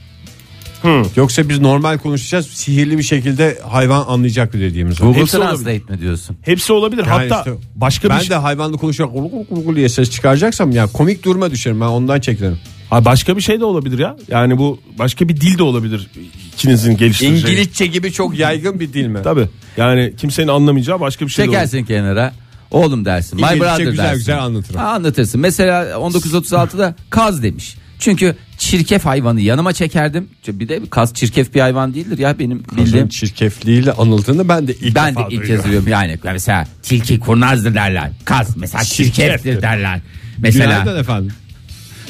[1.16, 5.00] Yoksa biz normal konuşacağız sihirli bir şekilde hayvan anlayacak mı dediğimiz.
[5.00, 6.38] Google Hepsi Translate mi diyorsun?
[6.42, 7.06] Hepsi olabilir.
[7.06, 10.72] Yani Hatta işte başka ben bir de hayvanla konuşarak gulu gulu gulu diye ses çıkaracaksam
[10.72, 12.60] ya komik duruma düşerim ben ondan çekinirim.
[12.90, 14.18] Ha, başka bir şey de olabilir ya.
[14.28, 16.08] Yani bu başka bir dil de olabilir
[16.54, 17.42] ikinizin geliştireceği.
[17.42, 19.20] İngilizce gibi çok yaygın bir dil mi?
[19.24, 19.48] Tabii.
[19.78, 21.66] Yani kimsenin anlamayacağı başka bir şey de olabilir.
[21.66, 22.34] Çekersin kenara.
[22.72, 23.36] Oğlum dersin.
[23.36, 24.18] My İngilizce brother güzel dersin.
[24.18, 24.80] güzel anlatırım.
[24.80, 25.42] Ha, anlatırsın.
[25.42, 27.76] Mesela 1936'da kaz demiş.
[28.00, 30.30] Çünkü çirkef hayvanı yanıma çekerdim.
[30.48, 33.08] Bir de kaz çirkef bir hayvan değildir ya benim Kazın bildiğim.
[33.10, 35.56] çirkefliğiyle anıldığını ben de ilk Ben de defa ilk duyuyorum.
[35.56, 35.88] kez duyuyorum.
[35.88, 38.12] Yani mesela tilki kurnazdır derler.
[38.26, 39.62] Kaz mesela çirkeftir Çirkeftir.
[39.62, 40.02] derler.
[40.38, 41.34] Mesela Günaydın efendim.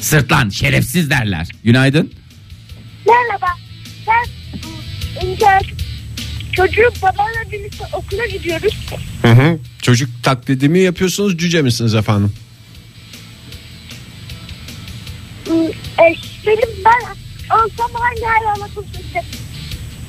[0.00, 1.48] sırtlan şerefsiz derler.
[1.64, 2.12] Günaydın.
[3.06, 3.46] Merhaba.
[4.08, 5.46] Ben önce
[6.66, 8.74] çocuğum babamla birlikte okula gidiyoruz.
[9.22, 9.58] Hı hı.
[9.82, 12.32] Çocuk taklidimi yapıyorsunuz cüce misiniz efendim?
[15.98, 16.14] E,
[16.46, 17.00] benim ben
[17.56, 19.26] olsam hangi hayvanla konuşacağım?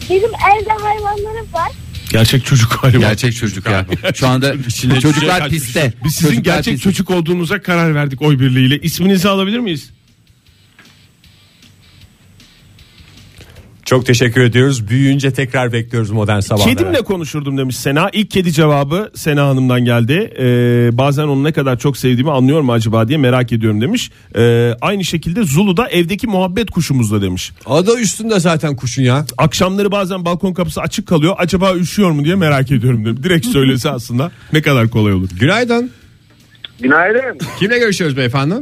[0.10, 1.72] Benim evde hayvanlarım var.
[2.12, 3.02] Gerçek çocuk hali var.
[3.02, 3.86] Gerçek çocuk ya.
[4.16, 4.54] Şu anda
[5.02, 5.94] çocuklar pistte.
[6.04, 6.90] Biz sizin Çocuklar gerçek pistte.
[6.90, 8.80] çocuk olduğunuza karar verdik oy birliğiyle.
[8.80, 9.90] İsminizi alabilir miyiz?
[13.86, 14.88] Çok teşekkür ediyoruz.
[14.88, 16.70] Büyüyünce tekrar bekliyoruz modern sabahlara.
[16.70, 18.10] Kedimle konuşurdum demiş Sena.
[18.13, 20.34] İlk kedi cevabı Sena Hanım'dan geldi.
[20.39, 24.12] Ee, bazen onu ne kadar çok sevdiğimi anlıyor mu acaba diye merak ediyorum demiş.
[24.36, 27.52] Ee, aynı şekilde Zulu'da evdeki muhabbet kuşumuzla demiş.
[27.65, 29.26] Adı üstünde zaten kuşun ya.
[29.38, 31.36] Akşamları bazen balkon kapısı açık kalıyor.
[31.38, 33.24] Acaba üşüyor mu diye merak ediyorum demiş.
[33.24, 35.30] Direkt söylese aslında ne kadar kolay olur.
[35.39, 35.91] Günaydın.
[36.80, 37.38] Günaydın.
[37.60, 38.56] Kimle görüşüyoruz beyefendi?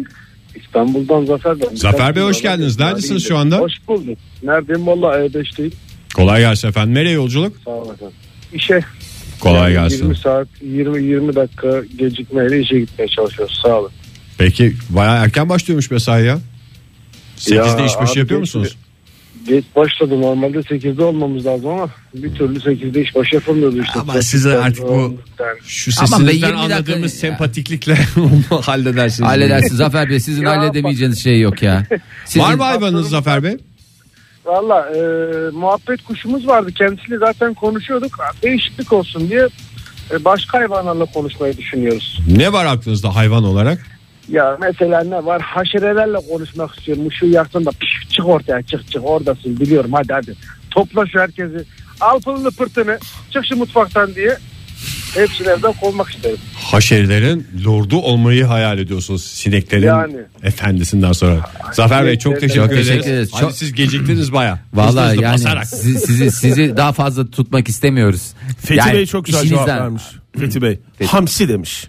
[0.66, 1.76] İstanbul'dan Zafer ben.
[1.76, 2.80] Zafer Bey, hoş geldiniz.
[2.80, 3.58] Neredesiniz şu anda?
[3.58, 4.18] Hoş bulduk.
[4.44, 5.74] Neredeyim valla E5'teyim.
[6.16, 6.94] Kolay gelsin efendim.
[6.94, 7.58] Nereye yolculuk?
[7.66, 8.12] Sağ olasın.
[8.54, 8.80] İşe.
[9.40, 10.04] Kolay Yani gelsin.
[10.04, 13.60] 20 saat 20-20 dakika gecikmeyle işe gitmeye çalışıyoruz.
[13.64, 13.92] Sağ olun.
[14.38, 16.40] Peki bayağı erken başlıyormuş mesai ya.
[17.38, 18.76] 8'de Ya iş başı yapıyor musunuz?
[19.48, 24.00] Geç başladı normalde 8'de olmamız lazım ama bir türlü 8'de iş başı yapamıyoruz işte.
[24.00, 25.18] Ama size artık bu-
[25.66, 27.20] Şu be, sesinizden 20 dakika- anladığımız Ya.
[27.20, 29.30] sempatiklikle onu halledersiniz.
[29.30, 31.86] Halledersin Zafer Bey sizin Ya halledemeyeceğiniz şey yok ya.
[32.26, 32.40] Sizin...
[32.40, 33.58] Var mı hayvanınız Zafer Bey?
[34.46, 35.00] Valla e,
[35.52, 36.72] muhabbet kuşumuz vardı.
[36.72, 38.18] Kendisiyle zaten konuşuyorduk.
[38.44, 39.48] Değişiklik olsun diye
[40.12, 42.20] e, başka hayvanlarla konuşmayı düşünüyoruz.
[42.38, 43.99] Ne var aklınızda hayvan olarak?
[44.32, 45.42] Ya mesela ne var?
[45.42, 47.12] Haşerelerle konuşmak istiyorum.
[47.20, 50.36] Şu yaksın da piş, çık ortaya çık çık oradasın biliyorum hadi hadi.
[50.72, 51.64] Topla şu herkesi.
[52.02, 52.98] Al pılını pırtını
[53.34, 54.38] çık şu mutfaktan diye.
[55.16, 56.38] Hepsini evden kovmak isterim.
[56.72, 60.16] Haşerilerin lordu olmayı hayal ediyorsunuz sineklerin Yani.
[60.44, 61.50] efendisinden sonra.
[61.74, 62.88] Zafer Bey çok teşekkür, Çok ederiz.
[62.88, 63.30] teşekkür ederiz.
[63.34, 64.60] Hadi Çok- siz geciktiniz baya.
[64.74, 68.32] Vallahi yani sizi, sizi sizi daha fazla tutmak istemiyoruz.
[68.60, 70.04] Fethi Yani Bey çok güzel cevap işinizden- vermiş.
[70.40, 70.80] Fethi Bey.
[71.08, 71.88] Hamsi demiş.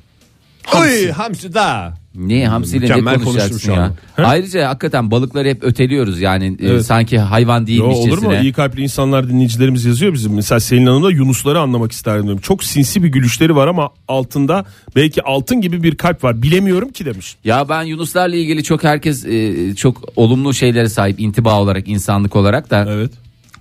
[0.74, 1.94] Oy hamsi da.
[2.14, 3.84] Niye hamsiyle ne Mükemmel konuşacaksın konuştum şu ya?
[3.86, 3.92] an.
[4.16, 4.22] He?
[4.26, 6.86] Ayrıca hakikaten balıkları hep öteliyoruz yani e, Evet.
[6.86, 8.12] sanki hayvan Yo, değilmişçesine.
[8.12, 8.34] olur mu?
[8.42, 10.34] İyi kalpli insanlar dinleyicilerimiz yazıyor bizim.
[10.34, 12.40] Mesela Selin Hanım da Yunusları anlamak isterdim diyorum.
[12.40, 14.64] Çok sinsi bir gülüşleri var ama altında
[14.96, 16.42] belki altın gibi bir kalp var.
[16.42, 17.36] Bilemiyorum ki demiş.
[17.44, 22.70] Ya ben Yunuslarla ilgili çok herkes e, çok olumlu şeylere sahip intiba olarak insanlık olarak
[22.70, 23.10] da Evet.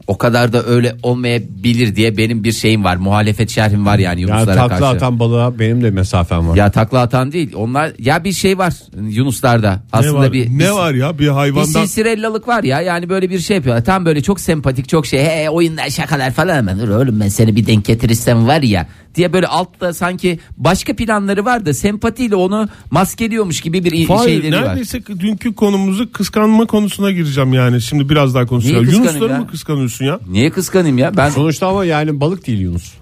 [0.09, 2.95] O kadar da öyle olmayabilir diye benim bir şeyim var.
[2.95, 4.85] Muhalefet şerhim var yani Yani Yunuslara takla karşı.
[4.85, 6.55] atan balığa benim de mesafem var.
[6.55, 7.51] Ya takla atan değil.
[7.55, 8.73] Onlar ya bir şey var
[9.09, 9.83] Yunuslarda.
[9.91, 13.09] Aslında ne var, bir ne bir, var ya bir bir hayvandan silsirellalık var ya yani
[13.09, 13.85] böyle bir şey yapıyorlar.
[13.85, 17.55] Tam böyle çok sempatik çok şey he oyunlar şakalar falan hemen "Dur oğlum ben seni
[17.55, 22.69] bir denk getirirsem var ya diye böyle altta sanki başka planları var da sempatiyle onu
[22.91, 24.67] maskeliyormuş gibi bir Fahir, şeyleri var.
[24.67, 27.81] neredeyse dünkü konumuzu kıskanma konusuna gireceğim yani.
[27.81, 29.37] Şimdi biraz daha kıskanayım Yunusları ya?
[29.39, 30.19] mı kıskanıyorsun ya?
[30.27, 31.17] Niye kıskanayım ya?
[31.17, 32.93] Ben Sonuçta ama yani balık değil Yunus.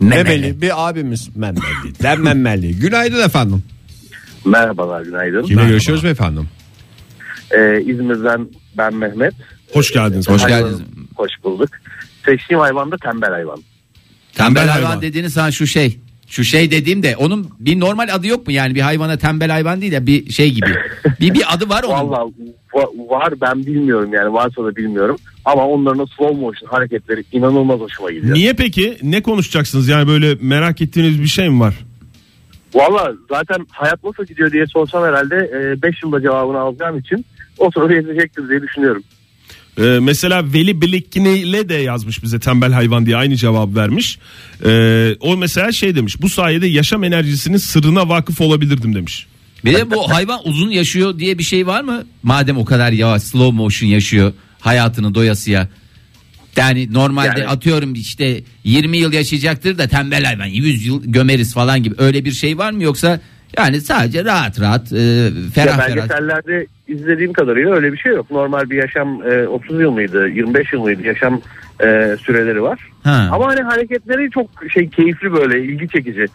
[0.00, 0.24] Memeli.
[0.24, 1.62] Memeli bir abimiz memeli.
[2.02, 2.76] Den memeli.
[2.78, 3.62] Günaydın efendim.
[4.44, 5.42] Merhabalar günaydın.
[5.42, 6.48] Kimle görüşüyoruz beyefendim?
[7.50, 9.34] Ee, İzmir'den ben Mehmet.
[9.72, 10.28] Hoş geldiniz.
[10.28, 10.80] Hoş Hayvan- geldiniz.
[11.16, 11.68] Hoş bulduk.
[12.26, 13.58] Seçtiğim hayvan da tembel hayvan.
[14.34, 15.02] Tembel hayvan, hayvan.
[15.02, 15.98] dediğiniz sana şu şey.
[16.28, 19.80] Şu şey dediğim de onun bir normal adı yok mu yani bir hayvana tembel hayvan
[19.80, 20.74] değil de bir şey gibi.
[21.20, 22.10] bir bir adı var onun.
[22.10, 22.30] Valla
[22.74, 25.16] va- var ben bilmiyorum yani varsa da bilmiyorum.
[25.44, 28.34] Ama onların slow motion hareketleri inanılmaz hoşuma gidiyor.
[28.34, 28.96] Niye peki?
[29.02, 29.88] Ne konuşacaksınız?
[29.88, 31.74] Yani böyle merak ettiğiniz bir şey mi var?
[32.74, 35.36] Valla zaten hayat nasıl gidiyor diye sorsam herhalde
[35.82, 37.24] 5 yılda cevabını alacağım için
[37.58, 39.02] o soru yetecektir diye düşünüyorum.
[39.80, 44.18] Ee, mesela Veli Bilikni'yle de yazmış bize tembel hayvan diye aynı cevap vermiş.
[44.64, 49.26] Ee, o mesela şey demiş bu sayede yaşam enerjisinin sırrına vakıf olabilirdim demiş.
[49.64, 52.04] Bir de bu hayvan uzun yaşıyor diye bir şey var mı?
[52.22, 55.68] Madem o kadar yavaş slow motion yaşıyor hayatını doyasıya.
[56.56, 61.82] Yani normalde Yani- atıyorum işte 20 yıl yaşayacaktır da tembel hayvan 100 yıl gömeriz falan
[61.82, 63.20] gibi öyle bir şey var mı yoksa
[63.58, 65.96] yani sadece rahat rahat e, ferah ya ferah.
[65.96, 68.30] belgesellerde izlediğim kadarıyla öyle bir şey yok.
[68.30, 71.40] Normal bir yaşam e, 30 yıl mıydı 25 yıl mıydı yaşam
[71.80, 72.78] e, süreleri var.
[73.04, 73.28] Ha.
[73.32, 76.26] Ama hani hareketleri çok şey keyifli böyle ilgi çekici.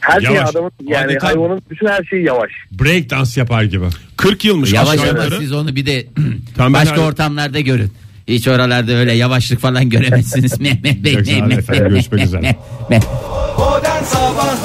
[0.00, 0.50] Her şey Yavaş.
[0.50, 2.50] adamın yani Adeta- hayvanın bütün her şeyi yavaş.
[2.72, 3.84] Break dans yapar gibi.
[4.16, 5.40] 40 yılmış Yavaş aşağı ama yukarı.
[5.40, 6.06] siz onu bir de
[6.56, 7.92] Tembel başka ortamlarda görün.
[8.28, 10.60] Hiç oralarda öyle yavaşlık falan göremezsiniz.
[10.60, 11.14] Mehmet Bey.
[11.14, 12.40] Çok sağ olun Mehmet efendim, Bey, görüşmek üzere.
[12.40, 12.98] Mehmet Bey.
[13.58, 14.56] Modern Sabahlar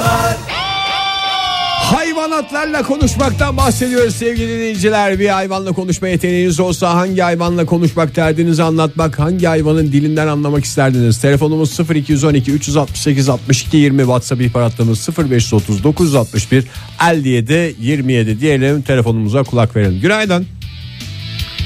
[2.34, 5.18] Hayvanatlarla konuşmaktan bahsediyoruz sevgili dinleyiciler.
[5.18, 11.20] Bir hayvanla konuşma yeteneğiniz olsa hangi hayvanla konuşmak derdinizi anlatmak, hangi hayvanın dilinden anlamak isterdiniz?
[11.20, 16.64] Telefonumuz 0212 368 62 20 WhatsApp ihbar hattımız 0530 961
[17.10, 20.00] 57 27 diyelim telefonumuza kulak verelim.
[20.00, 20.46] Günaydın.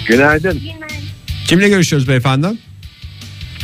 [0.07, 0.61] Günaydın.
[1.47, 2.47] Kimle görüşüyoruz beyefendi?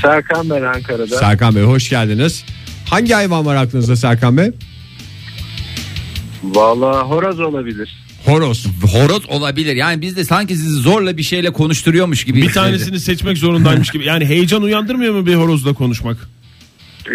[0.02, 1.18] Serkan ben Ankara'da.
[1.18, 2.44] Serkan Bey hoş geldiniz.
[2.90, 4.50] Hangi hayvan var aklınızda Serkan Bey?
[6.44, 8.04] Valla horoz olabilir.
[8.24, 8.66] Horoz.
[8.92, 9.76] Horoz olabilir.
[9.76, 12.42] Yani biz de sanki sizi zorla bir şeyle konuşturuyormuş gibi.
[12.42, 14.04] Bir tanesini seçmek zorundaymış gibi.
[14.04, 16.16] Yani heyecan uyandırmıyor mu bir horozla konuşmak?
[17.11, 17.14] Ee,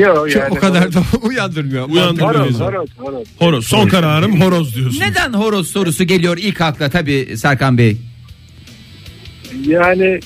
[0.00, 0.48] yok Çok yani.
[0.50, 1.88] o kadar da uyandırmıyor.
[1.88, 2.34] Uyandırmıyor.
[2.34, 3.28] Horoz, horoz, horoz.
[3.38, 3.66] Horoz.
[3.66, 5.00] Son kararım horoz diyorsun.
[5.00, 7.96] Neden horoz sorusu geliyor ilk akla tabii Serkan Bey.
[9.66, 10.20] Yani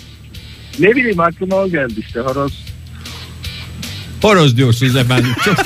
[0.78, 2.64] ne bileyim aklıma o geldi işte horoz.
[4.22, 5.31] Horoz diyorsunuz efendim.
[5.44, 5.57] Çok,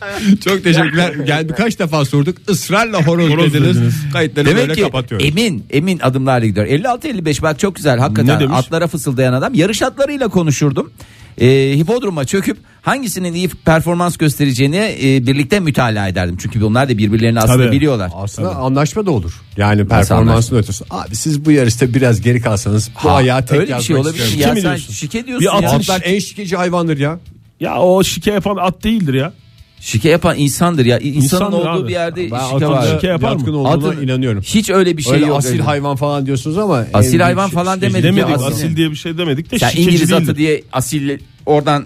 [0.44, 1.14] çok teşekkürler.
[1.26, 2.36] Yani birkaç defa sorduk.
[2.50, 3.76] Israrla horoz, Horoz dediniz.
[3.76, 3.94] dediniz.
[4.12, 5.26] Kayıtları Demek böyle ki kapatıyoruz.
[5.28, 6.66] emin emin adımlarla gidiyor.
[6.66, 8.56] 56-55 bak çok güzel Ne hakikaten demiş?
[8.58, 9.54] atlara fısıldayan adam.
[9.54, 10.92] Yarış atlarıyla konuşurdum.
[11.38, 16.36] Ee, hipodroma çöküp hangisinin iyi performans göstereceğini e, birlikte mütalaa ederdim.
[16.42, 17.72] Çünkü onlar da birbirlerini aslında Tabii.
[17.76, 18.10] biliyorlar.
[18.14, 19.32] Aslında anlaşma da olur.
[19.56, 20.84] Yani performansın ötesi.
[20.90, 24.36] Abi siz bu yarışta biraz geri kalsanız bu Ha, ayağı tek öyle bir şey olabilir.
[24.38, 24.92] Ya Kimi sen diyorsun?
[24.94, 25.68] şike diyorsun Bir ya.
[25.68, 27.18] atın Atlar en şikeci hayvandır ya.
[27.60, 29.32] Ya o şike yapan at değildir ya.
[29.80, 30.98] Şike yapan insandır ya.
[30.98, 31.88] İnsanın İnsandır olduğu abi.
[31.88, 32.86] bir yerde Ben şike atın var.
[32.94, 33.36] şike yapar mı?
[33.38, 34.42] yatkın olduğuna Atın- inanıyorum.
[34.42, 35.38] Hiç öyle bir şey Öyle yok.
[35.38, 35.62] asil öyle.
[35.62, 38.04] hayvan falan diyorsunuz ama en Asil büyük hayvan şey- falan şey- demedik.
[38.04, 38.46] Demedik ya, asil.
[38.46, 38.76] asil.
[38.76, 40.22] diye bir şey demedik de Sen şikeci İngiliz değildir.
[40.22, 41.84] atı diye asil oradan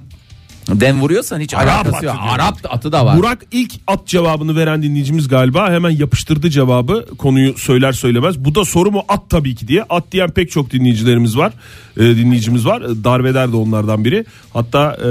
[0.68, 2.14] den vuruyorsan hiç Arap alakası atı yok.
[2.14, 2.34] diyor.
[2.34, 3.18] Arap atı da var.
[3.18, 8.38] Burak ilk at cevabını veren dinleyicimiz galiba hemen yapıştırdı cevabı konuyu söyler söylemez.
[8.44, 9.82] Bu da soru mu at tabii ki diye.
[9.90, 11.52] At diyen pek çok dinleyicilerimiz var.
[11.96, 12.82] Ee, dinleyicimiz var.
[13.04, 14.24] Darveder de onlardan biri.
[14.52, 15.08] Hatta e,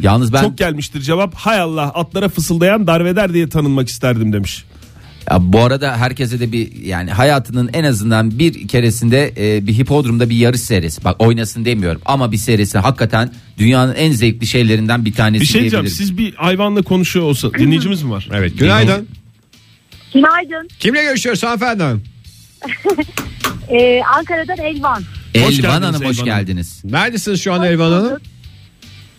[0.00, 1.34] Yalnız ben- çok gelmiştir cevap.
[1.34, 4.64] Hay Allah atlara fısıldayan darveder diye tanınmak isterdim demiş.
[5.30, 10.30] Ya bu arada herkese de bir yani hayatının en azından bir keresinde e, bir hipodromda
[10.30, 11.04] bir yarış serisi.
[11.04, 15.60] Bak oynasın demiyorum ama bir serisi hakikaten dünyanın en zevkli şeylerinden bir tanesi Bir şey
[15.60, 16.06] diyeceğim diyebilirim.
[16.06, 18.28] siz bir hayvanla konuşuyor olsa dinleyicimiz mi var?
[18.32, 19.08] Evet günaydın.
[20.14, 20.68] Günaydın.
[20.80, 21.84] Kimle görüşüyoruz hanımefendi?
[23.70, 25.02] Ee, Ankara'dan Elvan.
[25.36, 26.46] Hoş Elvan geldiniz Hanım hoş Elvan Hanım.
[26.46, 26.80] geldiniz.
[26.84, 28.18] Neredesiniz şu an Elvan Hanım?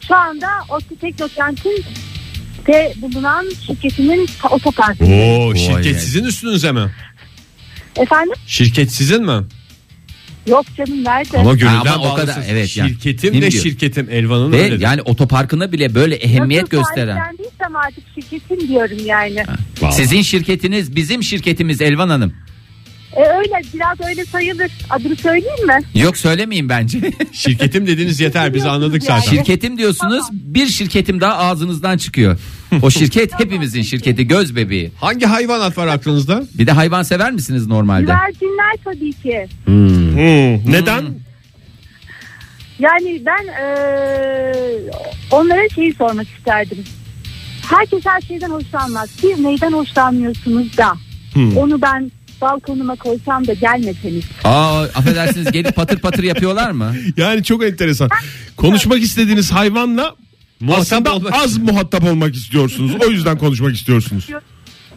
[0.07, 1.83] Şu anda Otlu Teknokent'in
[2.67, 5.05] de bulunan şirketimin otoparkı.
[5.05, 5.99] Oo şirket yani.
[5.99, 6.91] sizin üstünüze mi?
[7.95, 8.33] Efendim?
[8.47, 9.43] Şirket sizin mi?
[10.47, 11.37] Yok canım nerede?
[11.37, 12.89] Ama gönülden Ama o kadar, evet yani.
[12.89, 13.63] Şirketim de diyor?
[13.63, 14.83] şirketim Elvan'ın Ve öyle.
[14.83, 17.17] yani otoparkına bile böyle ehemmiyet Nasıl gösteren.
[17.17, 19.43] sahiplendiysem artık şirketim diyorum yani.
[19.91, 22.33] Sizin şirketiniz bizim şirketimiz Elvan Hanım.
[23.13, 24.71] E öyle biraz öyle sayılır.
[24.89, 26.01] Adını söyleyeyim mi?
[26.01, 26.99] Yok söylemeyin bence.
[27.31, 29.29] Şirketim dediğiniz yeter biz anladık zaten.
[29.29, 32.37] şirketim diyorsunuz bir şirketim daha ağzınızdan çıkıyor.
[32.81, 34.91] O şirket hepimizin şirketi göz bebeği.
[34.99, 36.43] Hangi hayvanat var aklınızda?
[36.53, 38.01] Bir de hayvan sever misiniz normalde?
[38.01, 39.47] Güvercinler tabii ki.
[39.65, 41.03] Hmm, Neden?
[42.79, 44.81] Yani ben eee,
[45.31, 46.83] onlara şeyi sormak isterdim.
[47.69, 49.09] Herkes her şeyden hoşlanmaz.
[49.09, 50.93] Siz neyden hoşlanmıyorsunuz da?
[51.55, 52.11] Onu ben
[52.49, 54.23] balkonuma koysam da gelmeseniz.
[54.43, 56.95] Aa affedersiniz gelip patır patır yapıyorlar mı?
[57.17, 58.09] Yani çok enteresan.
[58.57, 60.15] Konuşmak istediğiniz hayvanla
[60.71, 62.91] aslında olmak az muhatap olmak istiyorsunuz.
[63.07, 64.27] O yüzden konuşmak istiyorsunuz.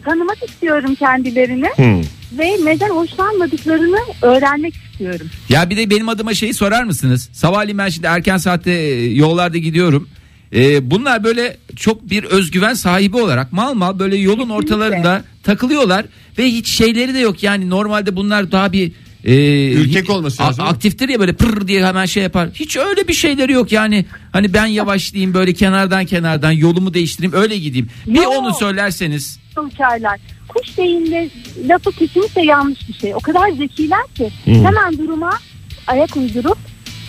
[0.05, 2.01] Tanımak istiyorum kendilerini Hmm.
[2.39, 5.27] ve neden hoşlanmadıklarını öğrenmek istiyorum.
[5.49, 7.29] Ya bir de benim adıma şeyi sorar mısınız?
[7.33, 10.09] Sabahleyin ben şimdi erken saatte e, yollarda gidiyorum.
[10.53, 16.05] E, bunlar böyle çok bir özgüven sahibi olarak mal mal böyle yolun ortalarında takılıyorlar
[16.37, 17.43] ve hiç şeyleri de yok.
[17.43, 18.91] Yani normalde bunlar daha bir
[19.25, 20.65] e, Ürkek olması lazım.
[20.65, 22.49] Aktiftir ya böyle pır diye hemen şey yapar.
[22.53, 24.05] Hiç öyle bir şeyleri yok yani.
[24.31, 27.89] Hani ben yavaşlayayım böyle kenardan kenardan yolumu değiştireyim öyle gideyim.
[28.07, 28.33] Bir Yok.
[28.37, 29.39] onu söylerseniz.
[29.57, 30.19] uçarlar.
[30.47, 31.29] Kuş deyimle
[31.67, 33.15] lafı kesinlikle yanlış bir şey.
[33.15, 35.31] O kadar zekiler ki hemen duruma
[35.87, 36.57] ayak uydurup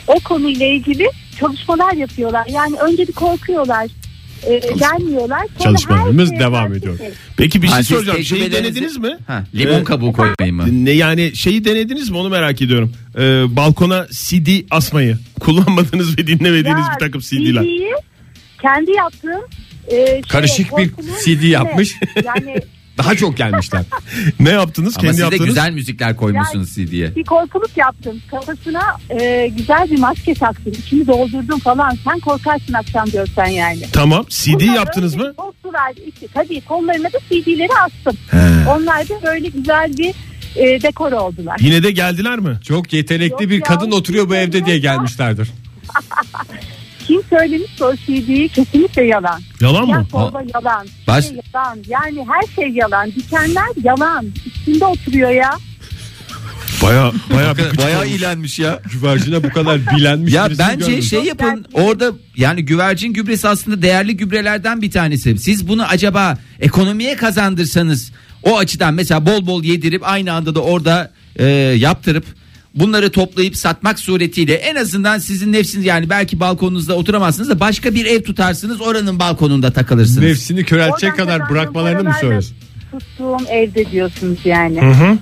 [0.07, 1.09] o konuyla ilgili
[1.41, 2.47] çalışmalar yapıyorlar.
[2.51, 3.87] Yani önce bir korkuyorlar.
[4.47, 5.47] e, gelmiyorlar.
[5.47, 6.99] Sonra Çalışmalarımız her şeye devam karşı ediyor.
[6.99, 7.09] şey.
[7.37, 8.25] Peki bir Ha, şey siz soracağım.
[8.25, 9.17] Şeyi tecrübelerinizi- denediniz mi?
[9.27, 10.85] Ha, limon Ee, kabuğu koymayı mı?
[10.85, 12.93] Ne yani şeyi denediniz mi onu merak ediyorum.
[13.19, 15.19] Ee, balkona CD asmayı.
[15.41, 17.63] Kullanmadığınız ve dinlemediğiniz Ya, bir takım CD'ler.
[17.63, 17.91] CD'yi
[18.63, 19.41] kendi yaptığım
[19.89, 21.95] e, şeye, Karışık bir korkunun CD yapmış.
[22.25, 22.57] Yani
[23.05, 23.83] Daha çok gelmişler.
[24.41, 24.95] Ne yaptınız?
[24.99, 27.17] Ama Kendi siz de güzel müzikler koymuşsunuz CD'ye.
[27.17, 28.21] bir korkuluk yaptım.
[28.31, 30.73] Kafasına e, güzel bir maske taktım.
[30.73, 31.99] İçini doldurdum falan.
[32.05, 33.83] Sen korkarsın akşam görsen yani.
[33.93, 34.25] Tamam.
[34.29, 35.35] CD Bunlar yaptınız mı?
[35.37, 35.93] Korktular.
[36.07, 38.17] İşte, tabii kollarına da CD'leri astım.
[38.69, 40.15] Onlar da böyle güzel bir
[40.57, 41.57] e, dekor oldular.
[41.61, 42.59] Yine de geldiler mi?
[42.65, 45.49] Çok yetenekli Yok bir ya, kadın oturuyor bu evde diye gelmişlerdir.
[47.11, 49.41] Kim söylemiş o CD'yi kesinlikle yalan.
[49.61, 50.07] Yalan Ya mı?
[50.11, 50.87] torba yalan.
[51.07, 51.79] Baş- Şey yalan.
[51.89, 53.07] Yani her şey yalan.
[53.13, 54.27] Dikenler yalan.
[54.47, 55.51] Üstünde oturuyor ya.
[56.83, 58.81] Baya baya bir Bayağı iyilenmiş ya.
[58.93, 61.03] Güvercine bu kadar bilenmiş Ya bence görmedim.
[61.03, 65.39] şey yapın orada yani güvercin gübresi aslında değerli gübrelerden bir tanesi.
[65.39, 71.11] Siz bunu acaba ekonomiye kazandırsanız o açıdan mesela bol bol yedirip aynı anda da orada
[71.37, 71.45] e,
[71.79, 72.25] yaptırıp
[72.75, 78.05] bunları toplayıp satmak suretiyle en azından sizin nefsiniz yani belki balkonunuzda oturamazsınız da başka bir
[78.07, 80.19] ev tutarsınız oranın balkonunda takılırsınız.
[80.25, 82.57] Nefsini köreltecek Oradan kadar bırakmalarını mı söylüyorsun?
[82.91, 84.81] Tuttuğum evde diyorsunuz yani.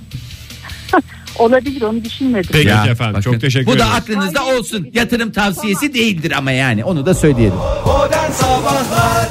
[1.39, 2.49] Olabilir onu düşünmedim.
[2.53, 3.85] Peki Ya, efendim bakın, çok teşekkür Bu ederim.
[3.87, 4.87] da aklınızda olsun.
[4.93, 7.53] Yatırım tavsiyesi değildir ama yani onu da söyleyelim.
[7.85, 9.29] Modern Sabahlar